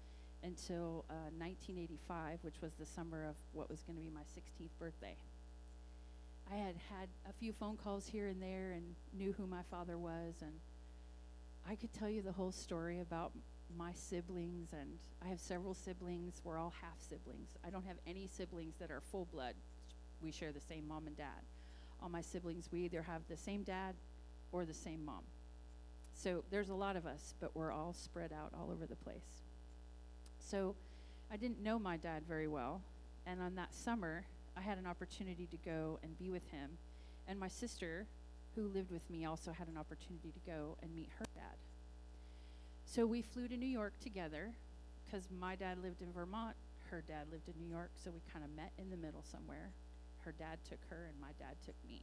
[0.42, 4.70] until uh, 1985, which was the summer of what was going to be my 16th
[4.78, 5.16] birthday.
[6.50, 9.98] I had had a few phone calls here and there and knew who my father
[9.98, 10.52] was, and
[11.68, 13.32] I could tell you the whole story about
[13.76, 16.40] my siblings, and I have several siblings.
[16.44, 17.50] We're all half siblings.
[17.66, 19.54] I don't have any siblings that are full blood.
[20.22, 21.42] We share the same mom and dad.
[22.02, 23.94] All my siblings, we either have the same dad
[24.52, 25.22] or the same mom.
[26.14, 29.44] So there's a lot of us, but we're all spread out all over the place.
[30.38, 30.74] So
[31.30, 32.80] I didn't know my dad very well,
[33.26, 34.24] and on that summer,
[34.56, 36.70] I had an opportunity to go and be with him.
[37.28, 38.06] And my sister,
[38.56, 41.67] who lived with me, also had an opportunity to go and meet her dad.
[42.90, 44.50] So we flew to New York together
[45.04, 46.56] because my dad lived in Vermont,
[46.90, 49.72] her dad lived in New York, so we kind of met in the middle somewhere.
[50.24, 52.00] Her dad took her, and my dad took me.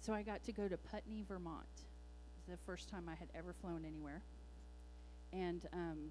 [0.00, 1.62] So I got to go to Putney, Vermont.
[1.76, 4.20] It was the first time I had ever flown anywhere.
[5.32, 6.10] And, um,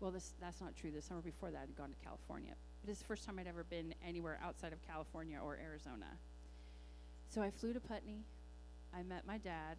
[0.00, 0.90] well, this, that's not true.
[0.90, 2.54] The summer before that, I'd gone to California.
[2.82, 6.18] But it's the first time I'd ever been anywhere outside of California or Arizona.
[7.28, 8.24] So I flew to Putney.
[8.92, 9.76] I met my dad.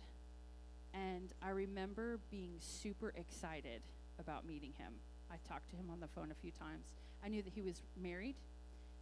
[0.95, 3.81] And I remember being super excited
[4.17, 4.93] about meeting him.
[5.29, 6.87] I talked to him on the phone a few times.
[7.23, 8.35] I knew that he was married.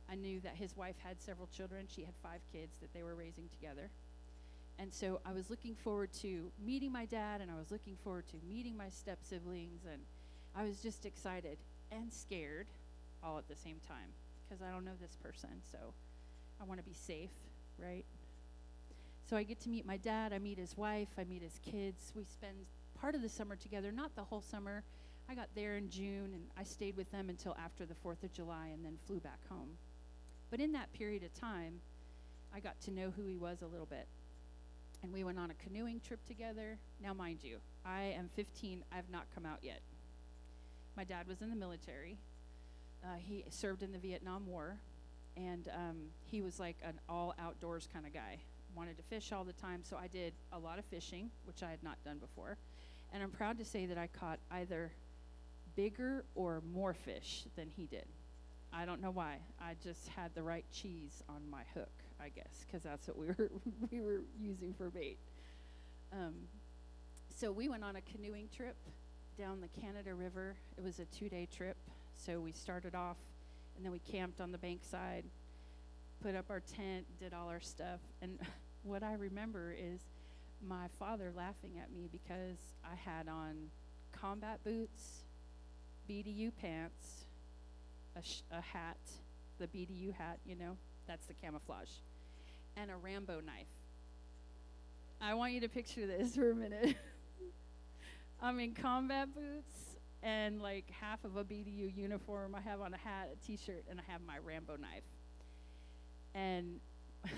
[0.09, 1.85] I knew that his wife had several children.
[1.87, 3.89] She had five kids that they were raising together.
[4.79, 8.25] And so I was looking forward to meeting my dad, and I was looking forward
[8.29, 10.01] to meeting my step siblings, and
[10.55, 11.57] I was just excited
[11.91, 12.67] and scared
[13.23, 14.09] all at the same time
[14.43, 15.77] because I don't know this person, so
[16.59, 17.29] I want to be safe,
[17.77, 18.05] right?
[19.29, 22.11] So I get to meet my dad, I meet his wife, I meet his kids.
[22.15, 22.65] We spend
[22.99, 24.83] part of the summer together, not the whole summer.
[25.29, 28.33] I got there in June and I stayed with them until after the 4th of
[28.33, 29.69] July and then flew back home.
[30.51, 31.79] But in that period of time,
[32.53, 34.07] I got to know who he was a little bit.
[35.01, 36.77] And we went on a canoeing trip together.
[37.01, 39.81] Now, mind you, I am 15, I've not come out yet.
[40.95, 42.17] My dad was in the military,
[43.03, 44.77] uh, he served in the Vietnam War,
[45.35, 48.39] and um, he was like an all outdoors kind of guy.
[48.75, 51.69] Wanted to fish all the time, so I did a lot of fishing, which I
[51.69, 52.57] had not done before.
[53.13, 54.91] And I'm proud to say that I caught either
[55.75, 58.05] bigger or more fish than he did.
[58.73, 59.37] I don't know why.
[59.61, 63.27] I just had the right cheese on my hook, I guess, because that's what we
[63.27, 63.51] were
[63.91, 65.17] we were using for bait.
[66.11, 66.33] Um,
[67.35, 68.75] so we went on a canoeing trip
[69.37, 70.55] down the Canada River.
[70.77, 71.77] It was a two-day trip.
[72.15, 73.17] So we started off,
[73.75, 75.23] and then we camped on the bankside,
[76.21, 77.99] put up our tent, did all our stuff.
[78.21, 78.39] And
[78.83, 80.01] what I remember is
[80.65, 83.69] my father laughing at me because I had on
[84.11, 85.23] combat boots,
[86.09, 87.25] BDU pants,
[88.15, 88.97] a, sh- a hat,
[89.59, 90.77] the BDU hat, you know,
[91.07, 91.89] that's the camouflage,
[92.77, 93.67] and a Rambo knife.
[95.21, 96.95] I want you to picture this for a minute.
[98.41, 102.55] I'm in combat boots and like half of a BDU uniform.
[102.55, 105.03] I have on a hat, a t-shirt, and I have my Rambo knife.
[106.35, 106.79] And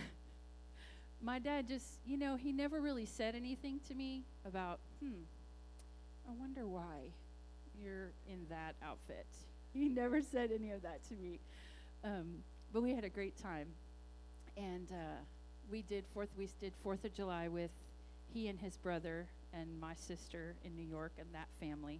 [1.25, 5.23] my dad just, you know, he never really said anything to me about, hmm,
[6.29, 7.09] I wonder why
[7.81, 9.25] you're in that outfit.
[9.73, 11.37] He never said any of that to me.
[12.01, 12.35] Um,
[12.71, 13.67] but we had a great time.
[14.55, 15.19] And uh,
[15.69, 17.71] we did fourth we did Fourth of July with
[18.33, 21.99] he and his brother and my sister in New York and that family.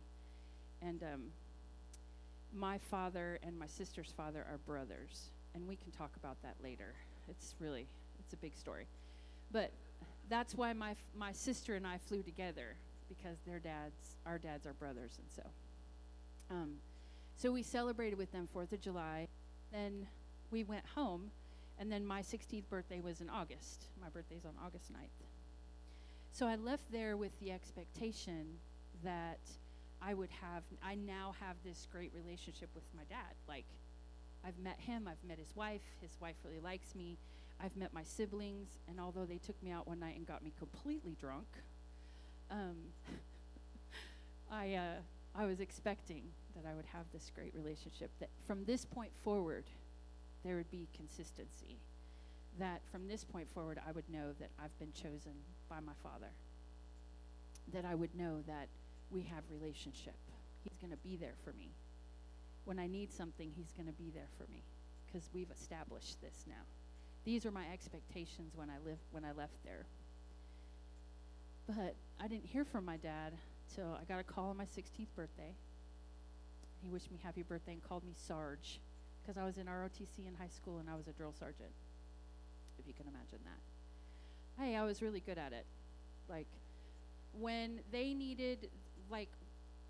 [0.82, 1.24] And um,
[2.54, 6.94] my father and my sister's father are brothers, and we can talk about that later.
[7.28, 7.88] It's really
[8.20, 8.86] it's a big story,
[9.56, 9.72] but
[10.30, 12.76] that's why my my sister and I flew together
[13.08, 15.44] because their dads our dads are brothers, and so
[16.54, 16.74] um,
[17.38, 19.30] so we celebrated with them Fourth of July.
[19.72, 20.08] Then
[20.52, 21.32] we went home,
[21.80, 23.86] and then my 16th birthday was in August.
[24.02, 25.26] My birthday's on August 9th.
[26.34, 28.46] So I left there with the expectation
[29.04, 29.40] that
[30.02, 33.34] I would have, I now have this great relationship with my dad.
[33.48, 33.66] Like,
[34.46, 37.18] I've met him, I've met his wife, his wife really likes me,
[37.62, 40.54] I've met my siblings, and although they took me out one night and got me
[40.58, 41.48] completely drunk,
[42.52, 42.76] um,
[44.52, 44.96] I, uh,
[45.36, 46.24] I was expecting
[46.56, 49.66] that I would have this great relationship, that from this point forward,
[50.44, 51.80] there would be consistency.
[52.60, 55.34] That from this point forward, I would know that I've been chosen
[55.70, 56.32] by my Father.
[57.74, 58.68] That I would know that
[59.10, 60.16] we have relationship.
[60.64, 61.72] He's going to be there for me.
[62.64, 64.64] When I need something, he's going to be there for me
[65.06, 66.64] because we've established this now.
[67.26, 69.86] These were my expectations when I lived when I left there.
[71.68, 73.34] But I didn't hear from my dad
[73.76, 75.56] till I got a call on my 16th birthday.
[76.84, 78.80] He wished me happy birthday and called me Sarge
[79.22, 81.72] because I was in ROTC in high school and I was a drill sergeant.
[82.78, 84.64] If you can imagine that.
[84.64, 85.66] Hey, I was really good at it.
[86.30, 86.48] Like
[87.34, 88.70] when they needed
[89.10, 89.30] like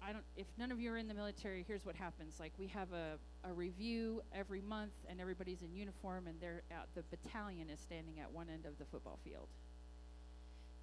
[0.07, 2.39] I don't if none of you are in the military, here's what happens.
[2.39, 3.17] Like we have a,
[3.49, 8.19] a review every month and everybody's in uniform and they're at the battalion is standing
[8.19, 9.47] at one end of the football field.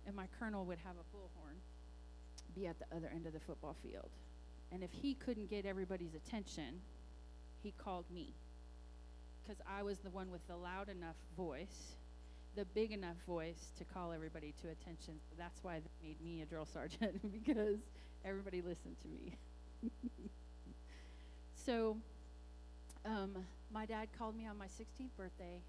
[0.07, 1.55] And my colonel would have a bullhorn
[2.57, 4.11] be at the other end of the football field.
[4.73, 6.81] And if he couldn't get everybody's attention,
[7.63, 8.35] he called me.
[9.43, 11.97] Because I was the one with the loud enough voice,
[12.57, 15.15] the big enough voice to call everybody to attention.
[15.39, 17.79] That's why they made me a drill sergeant, because
[18.25, 19.37] everybody listened to me.
[21.55, 21.97] so,
[23.05, 23.37] um,
[23.73, 25.61] my dad called me on my 16th birthday,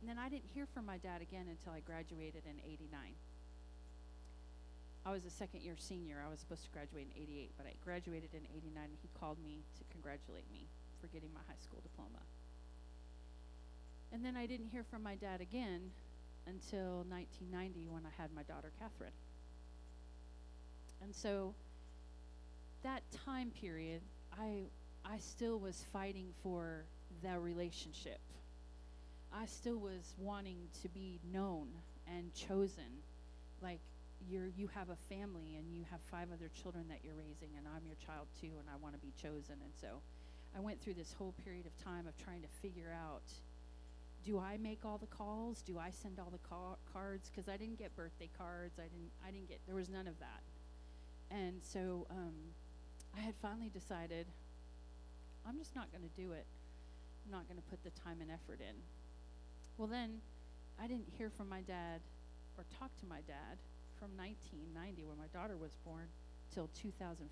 [0.00, 2.90] and then I didn't hear from my dad again until I graduated in 89.
[5.04, 6.18] I was a second year senior.
[6.26, 9.38] I was supposed to graduate in 88, but I graduated in 89, and he called
[9.38, 10.66] me to congratulate me
[11.00, 12.18] for getting my high school diploma.
[14.12, 15.92] And then I didn't hear from my dad again
[16.46, 19.14] until 1990 when I had my daughter, Catherine.
[21.02, 21.54] And so
[22.82, 24.02] that time period,
[24.38, 24.64] I,
[25.04, 26.84] I still was fighting for
[27.22, 28.20] the relationship.
[29.32, 31.68] I still was wanting to be known
[32.06, 33.02] and chosen.
[33.62, 33.80] Like,
[34.28, 37.66] you're, you have a family and you have five other children that you're raising, and
[37.66, 39.56] I'm your child too, and I want to be chosen.
[39.62, 40.00] And so
[40.56, 43.22] I went through this whole period of time of trying to figure out
[44.24, 45.62] do I make all the calls?
[45.62, 47.30] Do I send all the ca- cards?
[47.30, 48.74] Because I didn't get birthday cards.
[48.76, 49.12] I didn't.
[49.24, 49.60] I didn't get.
[49.66, 50.42] There was none of that.
[51.30, 52.34] And so um,
[53.16, 54.26] I had finally decided
[55.48, 56.44] I'm just not going to do it.
[57.24, 58.76] I'm not going to put the time and effort in.
[59.78, 60.20] Well, then
[60.80, 62.00] I didn't hear from my dad
[62.58, 63.56] or talk to my dad
[63.98, 66.08] from 1990 when my daughter was born
[66.52, 67.24] till 2014,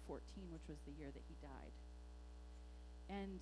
[0.51, 1.74] which was the year that he died.
[3.09, 3.41] And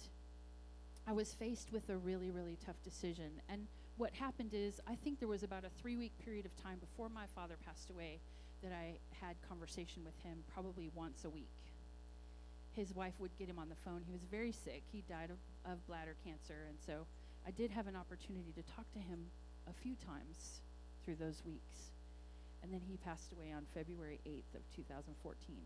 [1.06, 3.30] I was faced with a really, really tough decision.
[3.48, 3.66] And
[3.96, 7.08] what happened is, I think there was about a three week period of time before
[7.08, 8.18] my father passed away
[8.62, 11.50] that I had conversation with him probably once a week.
[12.74, 14.02] His wife would get him on the phone.
[14.06, 14.82] He was very sick.
[14.90, 16.66] He died of, of bladder cancer.
[16.68, 17.06] And so
[17.46, 19.26] I did have an opportunity to talk to him
[19.68, 20.60] a few times
[21.04, 21.90] through those weeks.
[22.62, 25.56] And then he passed away on February 8th of 2014.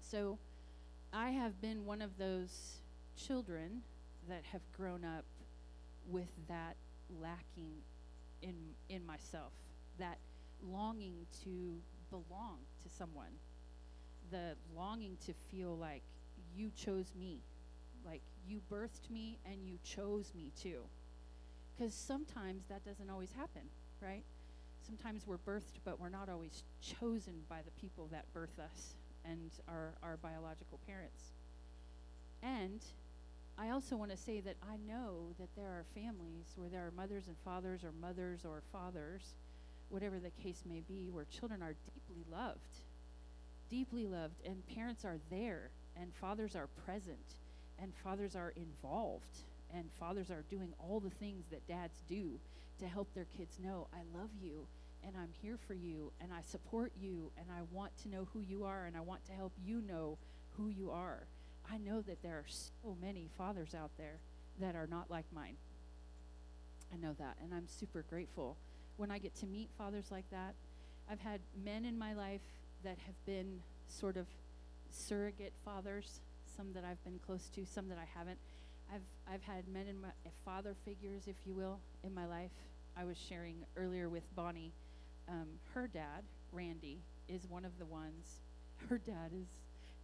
[0.00, 0.38] So
[1.12, 2.76] I have been one of those
[3.16, 3.82] children
[4.28, 5.24] that have grown up
[6.08, 6.76] with that
[7.20, 7.72] lacking
[8.42, 8.54] in
[8.88, 9.52] in myself,
[9.98, 10.18] that
[10.62, 11.76] longing to
[12.10, 13.32] belong to someone,
[14.30, 16.02] the longing to feel like
[16.56, 17.40] you chose me,
[18.04, 20.82] like you birthed me and you chose me too.
[21.76, 23.62] Because sometimes that doesn't always happen,
[24.00, 24.22] right?
[24.86, 29.50] Sometimes we're birthed, but we're not always chosen by the people that birth us and
[29.68, 31.32] our, our biological parents.
[32.42, 32.80] And
[33.58, 36.92] I also want to say that I know that there are families where there are
[36.96, 39.22] mothers and fathers, or mothers or fathers,
[39.88, 42.85] whatever the case may be, where children are deeply loved,
[43.70, 47.36] deeply loved, and parents are there, and fathers are present,
[47.80, 49.38] and fathers are involved,
[49.74, 52.38] and fathers are doing all the things that dads do
[52.78, 54.66] to help their kids know, I love you,
[55.06, 58.40] and I'm here for you and I support you and I want to know who
[58.40, 60.18] you are and I want to help you know
[60.56, 61.26] who you are.
[61.70, 64.18] I know that there are so many fathers out there
[64.60, 65.56] that are not like mine.
[66.92, 68.56] I know that, and I'm super grateful
[68.96, 70.54] when I get to meet fathers like that.
[71.10, 72.40] I've had men in my life
[72.86, 73.58] that have been
[73.88, 74.26] sort of
[74.90, 76.20] surrogate fathers,
[76.56, 78.38] some that I've been close to, some that I haven't.
[78.94, 82.52] I've I've had men in my uh, father figures, if you will, in my life.
[82.96, 84.72] I was sharing earlier with Bonnie.
[85.28, 86.22] Um, her dad,
[86.52, 88.42] Randy, is one of the ones.
[88.88, 89.48] Her dad is,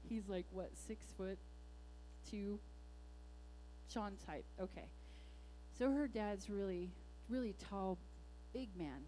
[0.08, 1.38] he's like what six foot,
[2.28, 2.58] two.
[3.92, 4.44] Sean type.
[4.60, 4.88] Okay.
[5.78, 6.90] So her dad's really,
[7.28, 7.98] really tall,
[8.52, 9.02] big man.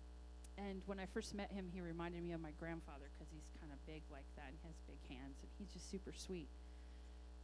[0.57, 3.73] And when I first met him, he reminded me of my grandfather because he's kind
[3.73, 6.49] of big like that and has big hands, and he's just super sweet.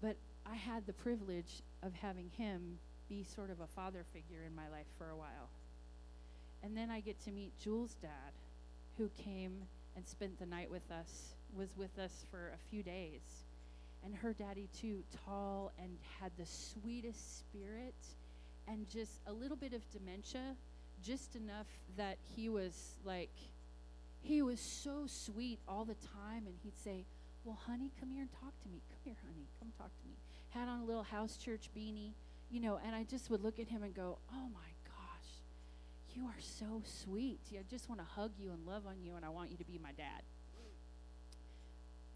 [0.00, 4.54] But I had the privilege of having him be sort of a father figure in
[4.54, 5.50] my life for a while.
[6.62, 8.32] And then I get to meet Jules' dad,
[8.96, 9.52] who came
[9.96, 13.44] and spent the night with us, was with us for a few days.
[14.04, 17.94] And her daddy, too, tall and had the sweetest spirit
[18.68, 20.54] and just a little bit of dementia,
[21.02, 23.30] just enough that he was like,
[24.20, 26.46] he was so sweet all the time.
[26.46, 27.04] And he'd say,
[27.44, 28.82] Well, honey, come here and talk to me.
[28.88, 30.14] Come here, honey, come talk to me.
[30.50, 32.12] Had on a little house church beanie,
[32.50, 35.30] you know, and I just would look at him and go, Oh my gosh,
[36.14, 37.40] you are so sweet.
[37.52, 39.64] I just want to hug you and love on you, and I want you to
[39.64, 40.22] be my dad.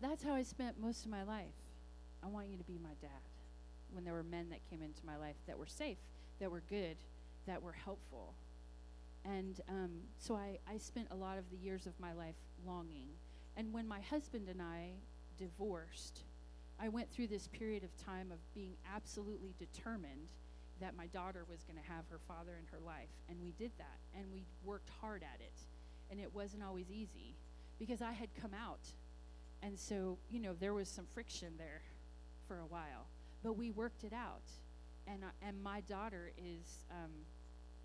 [0.00, 1.54] That's how I spent most of my life.
[2.22, 3.10] I want you to be my dad.
[3.92, 5.98] When there were men that came into my life that were safe,
[6.40, 6.96] that were good,
[7.46, 8.34] that were helpful.
[9.24, 12.34] And um, so I, I spent a lot of the years of my life
[12.66, 13.08] longing.
[13.56, 14.90] And when my husband and I
[15.38, 16.20] divorced,
[16.80, 20.32] I went through this period of time of being absolutely determined
[20.80, 23.08] that my daughter was going to have her father in her life.
[23.28, 23.98] And we did that.
[24.14, 25.54] And we worked hard at it.
[26.10, 27.36] And it wasn't always easy
[27.78, 28.86] because I had come out.
[29.62, 31.82] And so, you know, there was some friction there
[32.46, 33.06] for a while.
[33.42, 34.42] But we worked it out
[35.06, 37.10] and uh, and my daughter is um,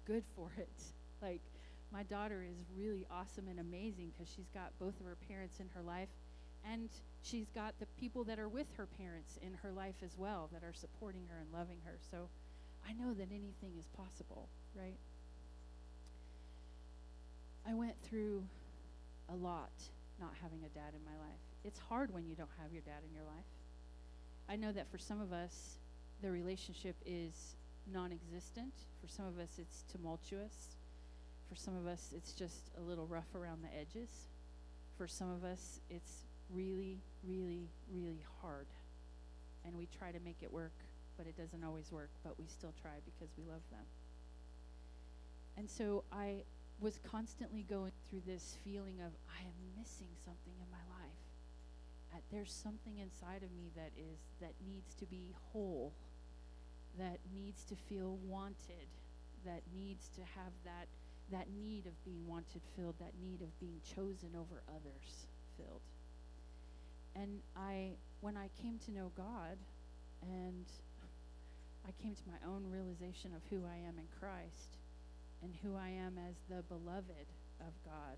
[0.05, 0.83] good for it.
[1.21, 1.41] Like
[1.91, 5.67] my daughter is really awesome and amazing because she's got both of her parents in
[5.75, 6.09] her life,
[6.71, 6.89] and
[7.21, 10.63] she's got the people that are with her parents in her life as well that
[10.63, 11.97] are supporting her and loving her.
[12.11, 12.29] So
[12.87, 14.97] I know that anything is possible, right?
[17.67, 18.43] I went through
[19.29, 19.71] a lot
[20.19, 21.39] not having a dad in my life.
[21.63, 23.47] It's hard when you don't have your dad in your life.
[24.49, 25.77] I know that for some of us,
[26.21, 27.55] the relationship is
[27.91, 28.73] non existent.
[29.01, 30.75] For some of us, it's tumultuous.
[31.49, 34.09] For some of us, it's just a little rough around the edges.
[34.97, 38.67] For some of us, it's really, really, really hard.
[39.65, 40.73] And we try to make it work,
[41.17, 43.85] but it doesn't always work, but we still try because we love them.
[45.57, 46.43] And so I
[46.79, 51.23] was constantly going through this feeling of, I am missing something in my life.
[52.13, 55.93] Uh, there's something inside of me that is that needs to be whole
[56.97, 58.87] that needs to feel wanted,
[59.45, 60.87] that needs to have that
[61.31, 65.27] that need of being wanted filled, that need of being chosen over others
[65.57, 65.81] filled.
[67.15, 69.57] And I when I came to know God
[70.21, 70.65] and
[71.87, 74.77] I came to my own realization of who I am in Christ
[75.41, 77.27] and who I am as the beloved
[77.61, 78.17] of God,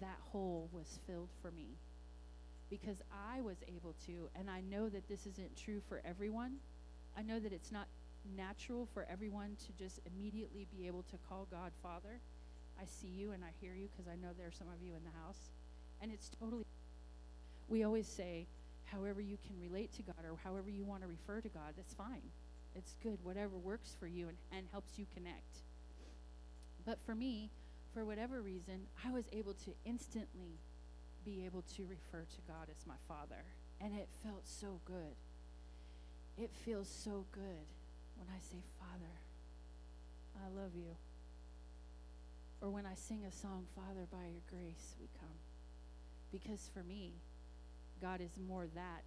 [0.00, 1.68] that hole was filled for me
[2.68, 6.56] because I was able to, and I know that this isn't true for everyone
[7.16, 7.88] I know that it's not
[8.36, 12.20] natural for everyone to just immediately be able to call God Father.
[12.80, 14.94] I see you and I hear you because I know there are some of you
[14.94, 15.50] in the house.
[16.02, 16.64] And it's totally,
[17.68, 18.46] we always say,
[18.84, 21.94] however you can relate to God or however you want to refer to God, that's
[21.94, 22.22] fine.
[22.74, 25.62] It's good, whatever works for you and, and helps you connect.
[26.84, 27.50] But for me,
[27.94, 30.58] for whatever reason, I was able to instantly
[31.24, 33.42] be able to refer to God as my Father.
[33.80, 35.16] And it felt so good.
[36.38, 37.66] It feels so good
[38.16, 39.14] when I say, Father,
[40.42, 40.96] I love you.
[42.60, 45.38] Or when I sing a song, Father, by your grace we come.
[46.32, 47.12] Because for me,
[48.00, 49.04] God is more that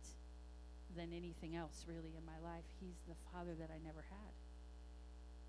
[0.95, 2.65] than anything else really in my life.
[2.79, 4.33] He's the Father that I never had.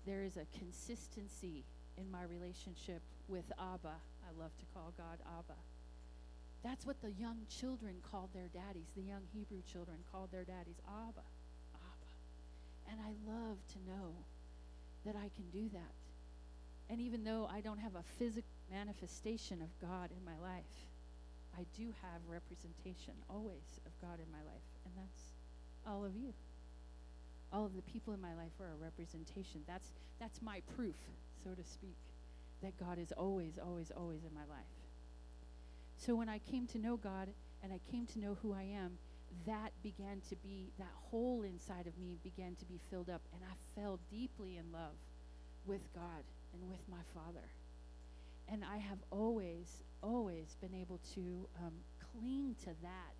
[0.05, 1.63] There is a consistency
[1.97, 3.95] in my relationship with Abba.
[3.97, 5.57] I love to call God Abba.
[6.63, 8.93] That's what the young children called their daddies.
[8.95, 11.25] The young Hebrew children called their daddies Abba.
[12.91, 14.11] And I love to know
[15.05, 15.95] that I can do that.
[16.89, 20.75] And even though I don't have a physical manifestation of God in my life,
[21.57, 24.67] I do have representation always of God in my life.
[24.85, 25.31] And that's
[25.87, 26.33] all of you.
[27.53, 29.61] All of the people in my life are a representation.
[29.67, 29.87] That's,
[30.19, 30.95] that's my proof,
[31.43, 31.97] so to speak,
[32.61, 34.75] that God is always, always, always in my life.
[35.97, 37.29] So when I came to know God
[37.63, 38.97] and I came to know who I am,
[39.45, 43.21] that began to be, that hole inside of me began to be filled up.
[43.33, 44.95] And I fell deeply in love
[45.65, 46.23] with God
[46.53, 47.47] and with my Father.
[48.49, 51.73] And I have always, always been able to um,
[52.11, 53.17] cling to that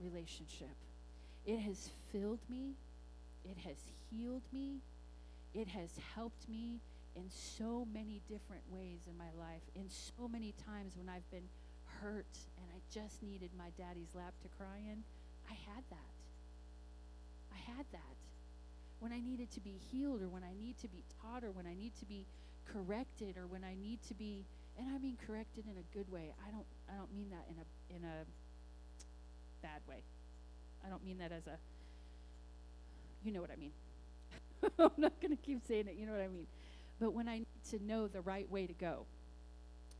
[0.00, 0.76] relationship.
[1.46, 2.74] It has filled me,
[3.44, 3.76] it has
[4.10, 4.80] healed me,
[5.54, 6.80] it has helped me
[7.16, 11.48] in so many different ways in my life, in so many times when I've been
[12.00, 15.04] hurt and I just needed my daddy's lap to cry in.
[15.50, 16.12] I had that.
[17.52, 18.16] I had that.
[19.00, 21.66] When I needed to be healed or when I need to be taught or when
[21.66, 22.26] I need to be
[22.72, 24.44] corrected or when I need to be
[24.78, 26.32] and I mean corrected in a good way.
[26.46, 28.24] I don't I don't mean that in a in a
[29.62, 30.02] bad way.
[30.84, 31.58] I don't mean that as a
[33.24, 33.72] you know what I mean.
[34.78, 36.46] I'm not going to keep saying it, you know what I mean.
[37.00, 39.06] But when I need to know the right way to go,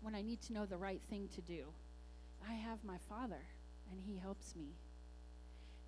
[0.03, 1.64] when I need to know the right thing to do,
[2.49, 3.40] I have my Father
[3.90, 4.74] and He helps me.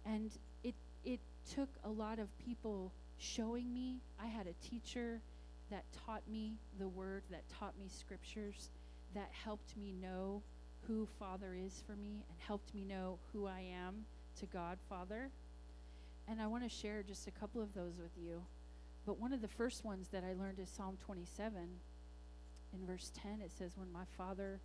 [0.07, 0.30] And
[0.62, 1.20] it, it
[1.54, 4.00] took a lot of people showing me.
[4.22, 5.20] I had a teacher
[5.70, 8.70] that taught me the Word, that taught me scriptures,
[9.14, 10.42] that helped me know
[10.86, 14.04] who Father is for me and helped me know who I am
[14.38, 15.30] to God, Father.
[16.28, 18.42] And I want to share just a couple of those with you.
[19.04, 21.53] But one of the first ones that I learned is Psalm 27.
[22.74, 24.61] In verse 10, it says, When my father,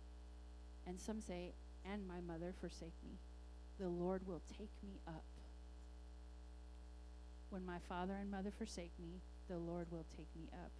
[0.86, 1.52] and some say,
[1.90, 3.18] and my mother forsake me,
[3.78, 5.24] the Lord will take me up.
[7.52, 10.70] When my father and mother forsake me, the Lord will take me up.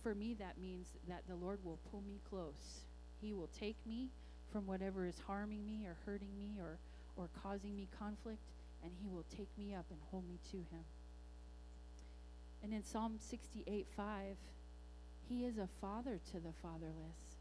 [0.00, 2.84] For me, that means that the Lord will pull me close.
[3.20, 4.10] He will take me
[4.52, 6.78] from whatever is harming me or hurting me or,
[7.16, 8.52] or causing me conflict,
[8.84, 10.84] and He will take me up and hold me to Him.
[12.62, 14.36] And in Psalm 68 5,
[15.28, 17.34] He is a father to the fatherless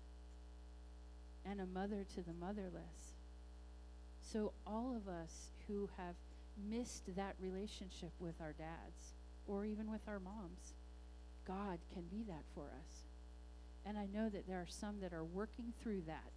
[1.45, 3.13] and a mother to the motherless.
[4.21, 6.15] So, all of us who have
[6.69, 9.13] missed that relationship with our dads
[9.47, 10.73] or even with our moms,
[11.47, 13.05] God can be that for us.
[13.85, 16.31] And I know that there are some that are working through that.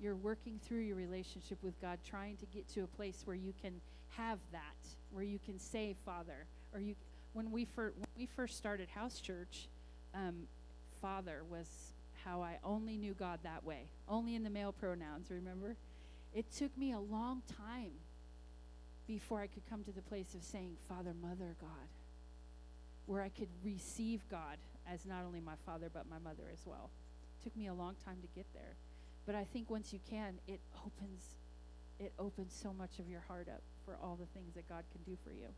[0.00, 3.52] You're working through your relationship with God, trying to get to a place where you
[3.60, 3.80] can
[4.10, 4.76] have that,
[5.10, 6.94] where you can say, Father, or you.
[7.32, 9.68] When we first when we first started House Church,
[10.14, 10.46] um,
[11.02, 11.68] Father was
[12.24, 15.30] how I only knew God that way, only in the male pronouns.
[15.30, 15.76] Remember,
[16.34, 17.92] it took me a long time
[19.06, 21.88] before I could come to the place of saying, Father, Mother, God,
[23.06, 24.58] where I could receive God
[24.90, 26.90] as not only my father, but my mother as well.
[27.40, 28.76] It took me a long time to get there.
[29.26, 31.36] But I think once you can, it opens
[31.98, 35.02] it opens so much of your heart up for all the things that God can
[35.02, 35.48] do for you.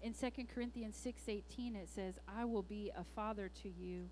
[0.00, 4.08] In 2 Corinthians 6:18 it says, "I will be a father to you,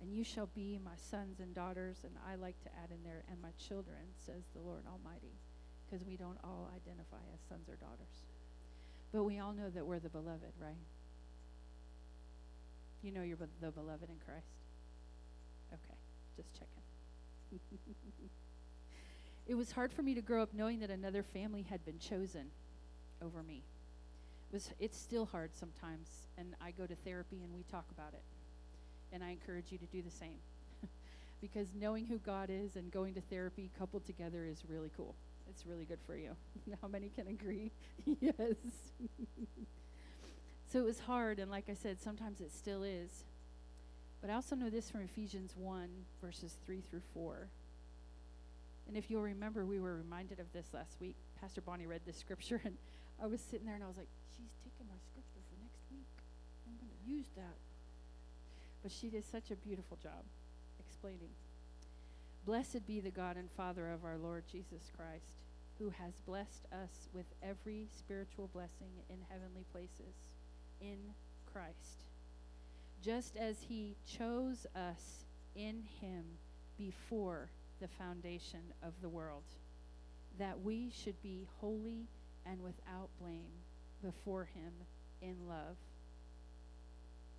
[0.00, 3.24] and you shall be my sons and daughters." And I like to add in there,
[3.26, 5.38] "and my children," says the Lord Almighty,
[5.90, 8.24] because we don't all identify as sons or daughters.
[9.12, 10.74] But we all know that we're the beloved, right?
[13.02, 14.46] You know you're the beloved in Christ?
[15.72, 15.98] Okay,
[16.36, 16.80] just checking.
[19.48, 22.46] it was hard for me to grow up knowing that another family had been chosen
[23.22, 23.62] over me.
[24.50, 26.08] It was it's still hard sometimes
[26.38, 28.22] and I go to therapy and we talk about it.
[29.12, 30.38] And I encourage you to do the same.
[31.40, 35.14] because knowing who God is and going to therapy coupled together is really cool.
[35.50, 36.30] It's really good for you.
[36.82, 37.72] How many can agree?
[38.20, 38.54] yes.
[40.72, 43.24] So it was hard, and like I said, sometimes it still is.
[44.20, 45.88] But I also know this from Ephesians 1,
[46.22, 47.48] verses 3 through 4.
[48.86, 51.16] And if you'll remember, we were reminded of this last week.
[51.40, 52.76] Pastor Bonnie read this scripture, and
[53.20, 56.06] I was sitting there and I was like, she's taking my scripture for next week.
[56.66, 57.58] I'm going to use that.
[58.82, 60.22] But she did such a beautiful job
[60.78, 61.30] explaining.
[62.46, 65.39] Blessed be the God and Father of our Lord Jesus Christ,
[65.80, 70.14] who has blessed us with every spiritual blessing in heavenly places
[70.80, 70.98] in
[71.50, 72.04] Christ,
[73.02, 75.24] just as he chose us
[75.56, 76.24] in him
[76.76, 77.48] before
[77.80, 79.44] the foundation of the world,
[80.38, 82.08] that we should be holy
[82.44, 83.50] and without blame
[84.02, 84.72] before him
[85.22, 85.76] in love.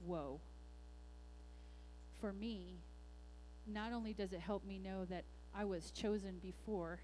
[0.04, 0.40] Whoa.
[2.20, 2.80] For me,
[3.68, 7.00] not only does it help me know that I was chosen before,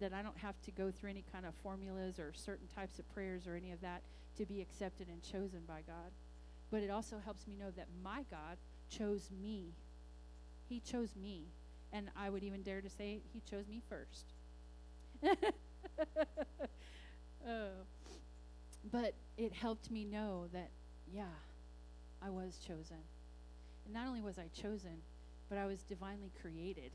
[0.00, 3.08] that I don't have to go through any kind of formulas or certain types of
[3.14, 4.02] prayers or any of that
[4.36, 6.12] to be accepted and chosen by God.
[6.70, 8.58] But it also helps me know that my God
[8.90, 9.72] chose me.
[10.68, 11.46] He chose me.
[11.92, 14.32] And I would even dare to say he chose me first.
[17.48, 17.68] oh.
[18.90, 20.70] But it helped me know that,
[21.12, 21.24] yeah,
[22.22, 22.98] I was chosen.
[23.84, 25.02] And not only was I chosen,
[25.48, 26.90] but I was divinely created.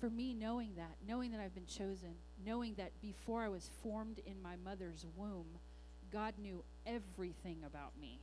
[0.00, 2.14] For me, knowing that, knowing that I've been chosen,
[2.44, 5.58] knowing that before I was formed in my mother's womb,
[6.10, 8.20] God knew everything about me.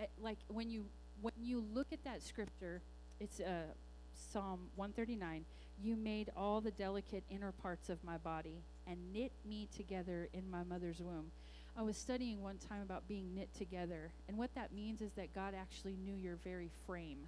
[0.00, 0.86] Eh, Like when you
[1.20, 2.82] when you look at that scripture,
[3.18, 3.72] it's uh,
[4.14, 5.44] Psalm 139.
[5.82, 10.50] You made all the delicate inner parts of my body and knit me together in
[10.50, 11.32] my mother's womb.
[11.76, 15.34] I was studying one time about being knit together, and what that means is that
[15.34, 17.26] God actually knew your very frame,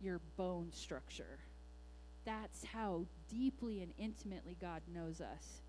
[0.00, 1.38] your bone structure.
[2.28, 5.62] That's how deeply and intimately God knows us.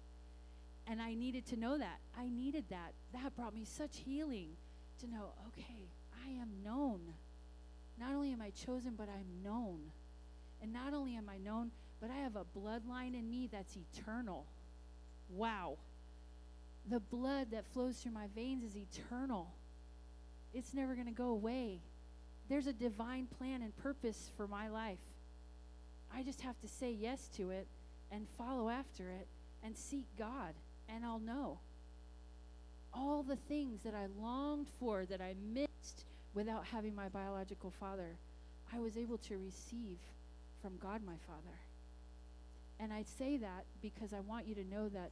[0.85, 1.99] And I needed to know that.
[2.17, 2.91] I needed that.
[3.13, 4.49] That brought me such healing
[4.99, 5.87] to know, okay,
[6.27, 6.99] I am known.
[7.97, 9.79] Not only am I chosen, but I'm known.
[10.61, 11.71] And not only am I known,
[12.01, 14.45] but I have a bloodline in me that's eternal.
[15.29, 15.77] Wow.
[16.89, 19.53] The blood that flows through my veins is eternal.
[20.53, 21.79] It's never going to go away.
[22.49, 24.99] There's a divine plan and purpose for my life.
[26.13, 27.67] I just have to say yes to it
[28.11, 29.27] and follow after it
[29.63, 30.53] and seek God,
[30.87, 31.59] and I'll know.
[32.93, 38.17] All the things that I longed for, that I missed without having my biological father,
[38.73, 39.97] I was able to receive
[40.61, 41.57] from God my Father.
[42.79, 45.11] And I say that because I want you to know that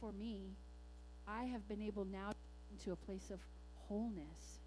[0.00, 0.56] for me,
[1.26, 2.32] I have been able now
[2.84, 3.40] to a place of
[3.86, 4.60] wholeness.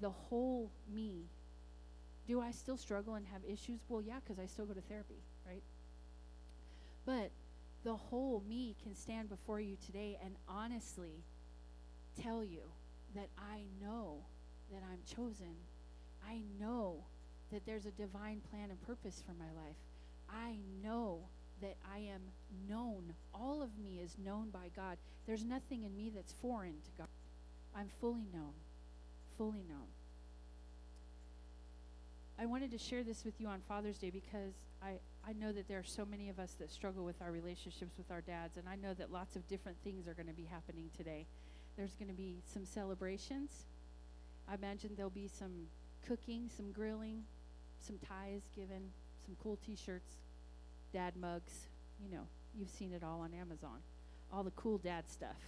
[0.00, 1.24] The whole me.
[2.26, 3.80] Do I still struggle and have issues?
[3.88, 5.62] Well, yeah, because I still go to therapy, right?
[7.04, 7.30] But
[7.84, 11.24] the whole me can stand before you today and honestly
[12.22, 12.62] tell you
[13.14, 14.18] that I know
[14.70, 15.54] that I'm chosen.
[16.26, 17.04] I know
[17.50, 19.76] that there's a divine plan and purpose for my life.
[20.30, 21.18] I know
[21.60, 22.22] that I am
[22.68, 23.12] known.
[23.34, 24.96] All of me is known by God.
[25.26, 27.08] There's nothing in me that's foreign to God.
[27.76, 28.52] I'm fully known.
[29.36, 29.88] Fully known.
[32.42, 34.94] I wanted to share this with you on Father's Day because I,
[35.24, 38.10] I know that there are so many of us that struggle with our relationships with
[38.10, 40.90] our dads, and I know that lots of different things are going to be happening
[40.96, 41.24] today.
[41.76, 43.66] There's going to be some celebrations.
[44.50, 45.68] I imagine there'll be some
[46.04, 47.22] cooking, some grilling,
[47.78, 48.90] some ties given,
[49.24, 50.10] some cool t shirts,
[50.92, 51.68] dad mugs.
[52.02, 52.26] You know,
[52.58, 53.78] you've seen it all on Amazon.
[54.32, 55.38] All the cool dad stuff.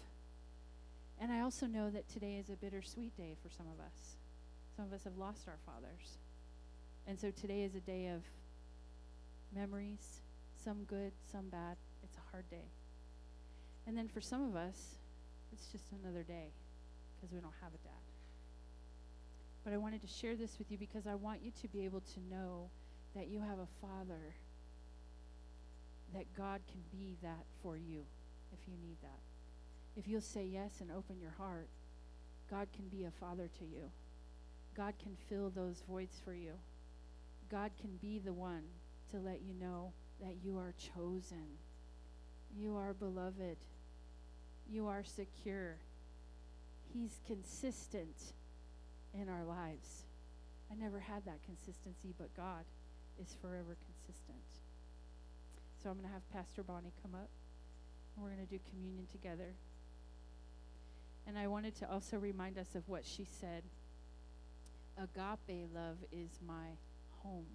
[1.20, 4.14] And I also know that today is a bittersweet day for some of us.
[4.76, 6.18] Some of us have lost our fathers.
[7.06, 8.22] And so today is a day of
[9.54, 10.22] memories,
[10.62, 11.76] some good, some bad.
[12.02, 12.68] It's a hard day.
[13.86, 14.96] And then for some of us,
[15.52, 16.48] it's just another day
[17.14, 18.04] because we don't have a dad.
[19.64, 22.00] But I wanted to share this with you because I want you to be able
[22.00, 22.70] to know
[23.14, 24.34] that you have a father,
[26.14, 28.02] that God can be that for you
[28.52, 29.20] if you need that.
[29.96, 31.68] If you'll say yes and open your heart,
[32.50, 33.90] God can be a father to you.
[34.76, 36.52] God can fill those voids for you.
[37.54, 38.64] God can be the one
[39.12, 41.46] to let you know that you are chosen.
[42.58, 43.58] You are beloved.
[44.68, 45.76] You are secure.
[46.92, 48.32] He's consistent
[49.14, 50.02] in our lives.
[50.68, 52.64] I never had that consistency, but God
[53.22, 54.42] is forever consistent.
[55.80, 57.28] So I'm going to have Pastor Bonnie come up,
[58.16, 59.54] and we're going to do communion together.
[61.24, 63.62] And I wanted to also remind us of what she said.
[64.98, 66.70] Agape love is my
[67.24, 67.46] home.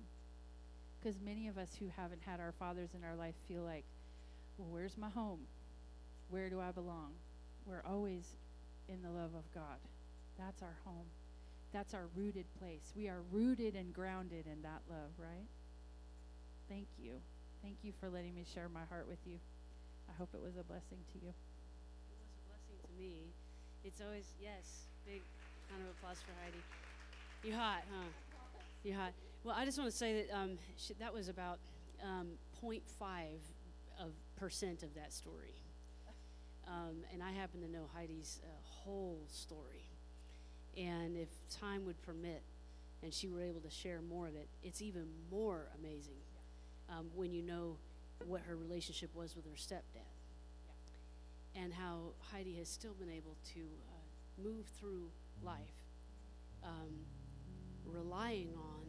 [1.00, 3.86] Because many of us who haven't had our fathers in our life feel like,
[4.58, 5.40] well, where's my home?
[6.30, 7.12] Where do I belong?
[7.66, 8.26] We're always
[8.90, 9.80] in the love of God.
[10.38, 11.08] That's our home.
[11.72, 12.92] That's our rooted place.
[12.96, 15.48] We are rooted and grounded in that love, right?
[16.68, 17.14] Thank you.
[17.62, 19.38] Thank you for letting me share my heart with you.
[20.10, 21.30] I hope it was a blessing to you.
[21.30, 23.30] It was a blessing to me.
[23.86, 25.22] It's always yes, big
[25.72, 26.60] round of applause for Heidi.
[27.44, 28.10] You hot, huh?
[28.84, 29.14] You hot.
[29.44, 31.60] Well, I just want to say that um, sh- that was about
[32.04, 32.28] um,
[32.62, 32.82] 0.5
[34.00, 35.56] of percent of that story,
[36.68, 39.86] um, and I happen to know Heidi's uh, whole story.
[40.78, 42.42] And if time would permit,
[43.04, 46.22] and she were able to share more of it, it's even more amazing
[46.90, 47.78] um, when you know
[48.26, 50.06] what her relationship was with her stepdad.
[51.56, 55.10] And how Heidi has still been able to uh, move through
[55.44, 55.84] life,
[56.64, 56.94] um,
[57.86, 58.89] relying on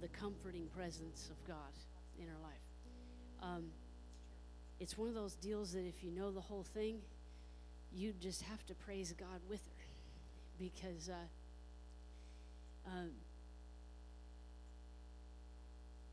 [0.00, 1.72] the comforting presence of God
[2.20, 2.52] in her life.
[3.42, 3.64] Um,
[4.80, 6.98] it's one of those deals that if you know the whole thing,
[7.92, 9.86] you just have to praise God with her
[10.58, 11.14] because uh,
[12.86, 13.10] um,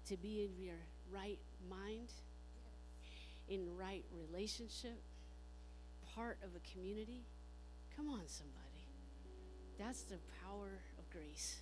[0.08, 0.78] to be in your
[1.12, 1.40] right
[1.70, 2.12] mind,
[3.50, 5.00] in right relationship,
[6.16, 7.24] part of a community.
[7.96, 8.62] Come on, somebody.
[9.78, 11.58] That's the power of grace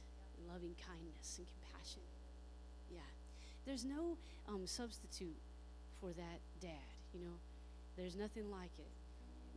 [0.48, 2.02] loving kindness and compassion.
[3.66, 4.18] There's no
[4.48, 5.38] um, substitute
[6.00, 6.94] for that dad.
[7.14, 7.38] You know,
[7.96, 8.92] there's nothing like it.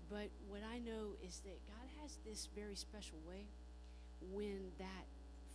[0.08, 3.46] But what I know is that God has this very special way
[4.32, 5.04] when that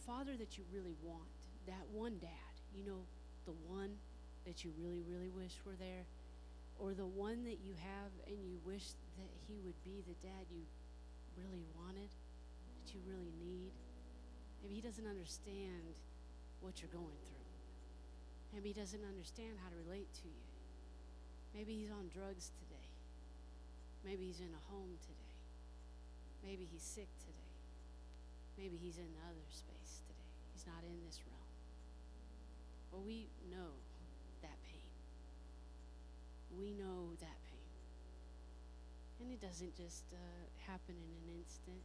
[0.06, 1.30] father that you really want,
[1.68, 3.00] that one dad, you know,
[3.46, 3.92] the one
[4.46, 6.04] that you really, really wish were there,
[6.80, 10.46] or the one that you have and you wish that he would be the dad
[10.52, 10.62] you
[11.38, 13.72] really wanted, that you really need.
[14.62, 15.96] Maybe he doesn't understand
[16.60, 17.41] what you're going through.
[18.54, 20.46] Maybe he doesn't understand how to relate to you.
[21.56, 22.88] Maybe he's on drugs today.
[24.04, 25.36] Maybe he's in a home today.
[26.44, 27.52] Maybe he's sick today.
[28.60, 30.32] Maybe he's in another space today.
[30.52, 31.52] He's not in this realm.
[32.92, 33.72] But we know
[34.44, 34.92] that pain.
[36.52, 37.72] We know that pain.
[39.24, 40.18] And it doesn't just uh,
[40.68, 41.84] happen in an instant.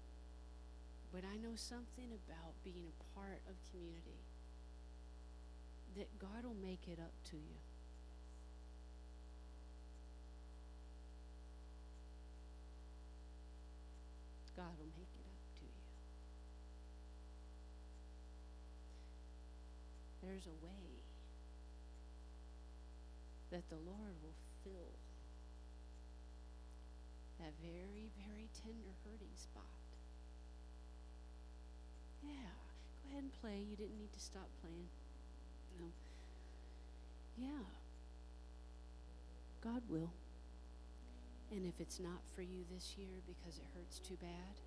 [1.12, 4.18] But I know something about being a part of community
[5.96, 7.56] that God will make it up to you.
[14.56, 15.80] God will make it up to you.
[20.22, 20.96] There's a way
[23.50, 24.92] that the Lord will fill
[27.38, 29.64] that very, very tender hurting spot.
[32.24, 32.48] Yeah,
[33.04, 33.64] go ahead and play.
[33.68, 34.88] You didn't need to stop playing.
[37.38, 37.64] Yeah.
[39.62, 40.12] God will.
[41.52, 44.60] And if it's not for you this year because it hurts too bad,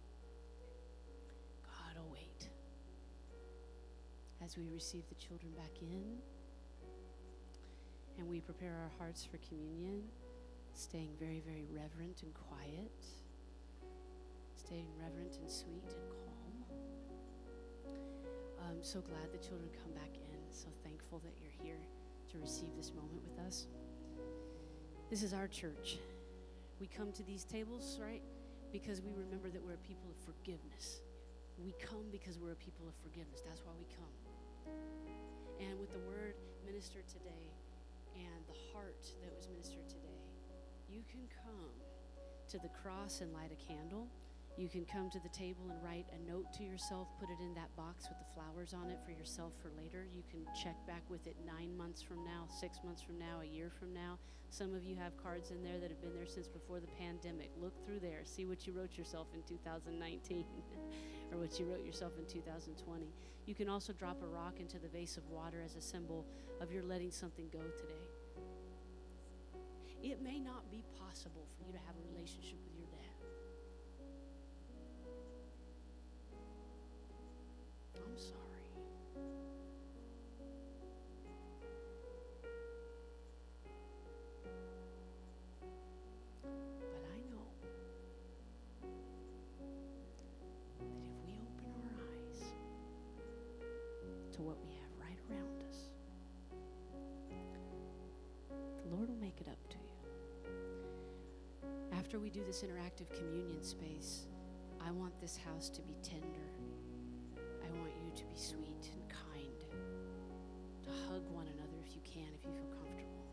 [1.63, 2.49] God will wait.
[4.43, 6.17] As we receive the children back in
[8.17, 10.03] and we prepare our hearts for communion,
[10.73, 12.91] staying very, very reverent and quiet,
[14.55, 16.29] staying reverent and sweet and calm.
[18.67, 20.28] I'm so glad the children come back in.
[20.51, 21.79] So thankful that you're here
[22.31, 23.67] to receive this moment with us.
[25.09, 25.97] This is our church.
[26.79, 28.21] We come to these tables, right?
[28.71, 31.01] Because we remember that we're a people of forgiveness.
[31.57, 33.41] We come because we're a people of forgiveness.
[33.45, 34.73] That's why we come.
[35.59, 36.35] And with the word
[36.65, 37.51] ministered today
[38.15, 40.23] and the heart that was ministered today,
[40.87, 41.73] you can come
[42.49, 44.07] to the cross and light a candle.
[44.57, 47.53] You can come to the table and write a note to yourself, put it in
[47.53, 50.05] that box with the flowers on it for yourself for later.
[50.13, 53.45] You can check back with it nine months from now, six months from now, a
[53.45, 54.19] year from now.
[54.49, 57.51] Some of you have cards in there that have been there since before the pandemic.
[57.61, 60.45] Look through there, see what you wrote yourself in 2019
[61.31, 63.13] or what you wrote yourself in 2020.
[63.45, 66.25] You can also drop a rock into the vase of water as a symbol
[66.61, 68.05] of your letting something go today.
[70.01, 72.78] It may not be possible for you to have a relationship with your
[78.05, 78.35] I'm sorry.
[86.43, 87.47] But I know
[90.81, 92.41] that if we open our eyes
[94.33, 95.77] to what we have right around us,
[98.83, 99.83] the Lord will make it up to you.
[101.97, 104.27] After we do this interactive communion space,
[104.85, 106.58] I want this house to be tender.
[108.19, 109.59] To be sweet and kind,
[110.83, 113.23] to hug one another if you can, if you feel comfortable.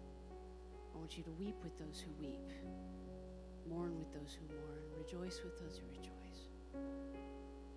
[0.95, 2.47] I want you to weep with those who weep,
[3.69, 6.47] mourn with those who mourn, rejoice with those who rejoice.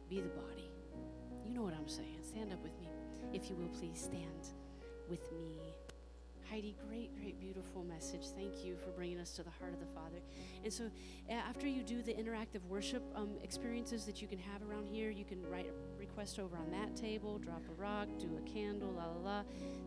[0.08, 0.70] Be the body.
[1.44, 2.22] You know what I'm saying.
[2.22, 2.90] Stand up with me.
[3.34, 4.54] If you will, please stand
[5.10, 5.74] with me.
[6.48, 8.26] Heidi, great, great, beautiful message.
[8.36, 10.22] Thank you for bringing us to the heart of the Father.
[10.64, 10.92] And so,
[11.28, 15.26] after you do the interactive worship um, experiences that you can have around here, you
[15.26, 15.66] can write
[16.20, 19.44] request over on that table, drop a rock, do a candle, la la la.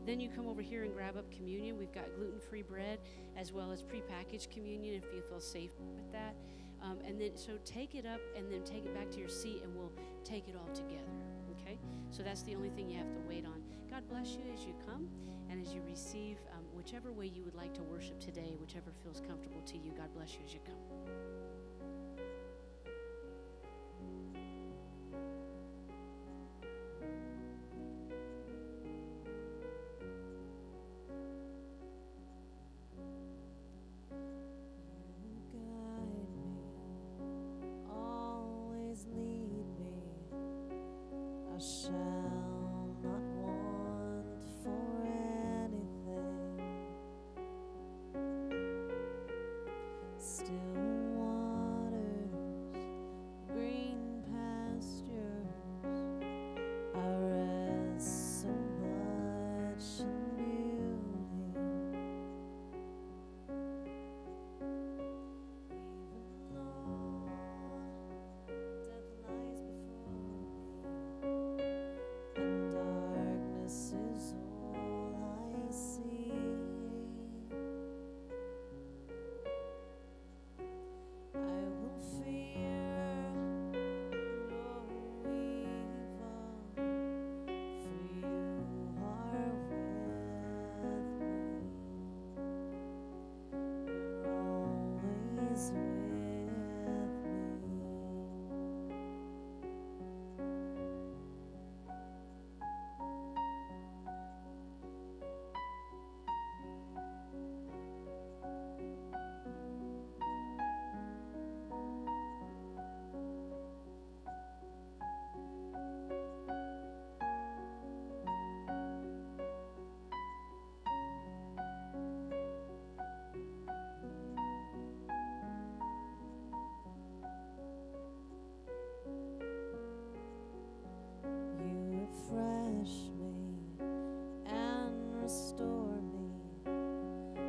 [0.06, 1.76] Then you come over here and grab up communion.
[1.76, 3.00] We've got gluten free bread
[3.36, 6.34] as well as prepackaged communion if you feel safe with that.
[6.82, 9.60] Um, and then, so take it up and then take it back to your seat,
[9.62, 9.92] and we'll
[10.24, 11.12] take it all together.
[11.60, 11.78] Okay?
[12.10, 13.62] So that's the only thing you have to wait on.
[13.90, 15.08] God bless you as you come
[15.50, 19.20] and as you receive um, whichever way you would like to worship today, whichever feels
[19.20, 19.92] comfortable to you.
[19.94, 21.31] God bless you as you come.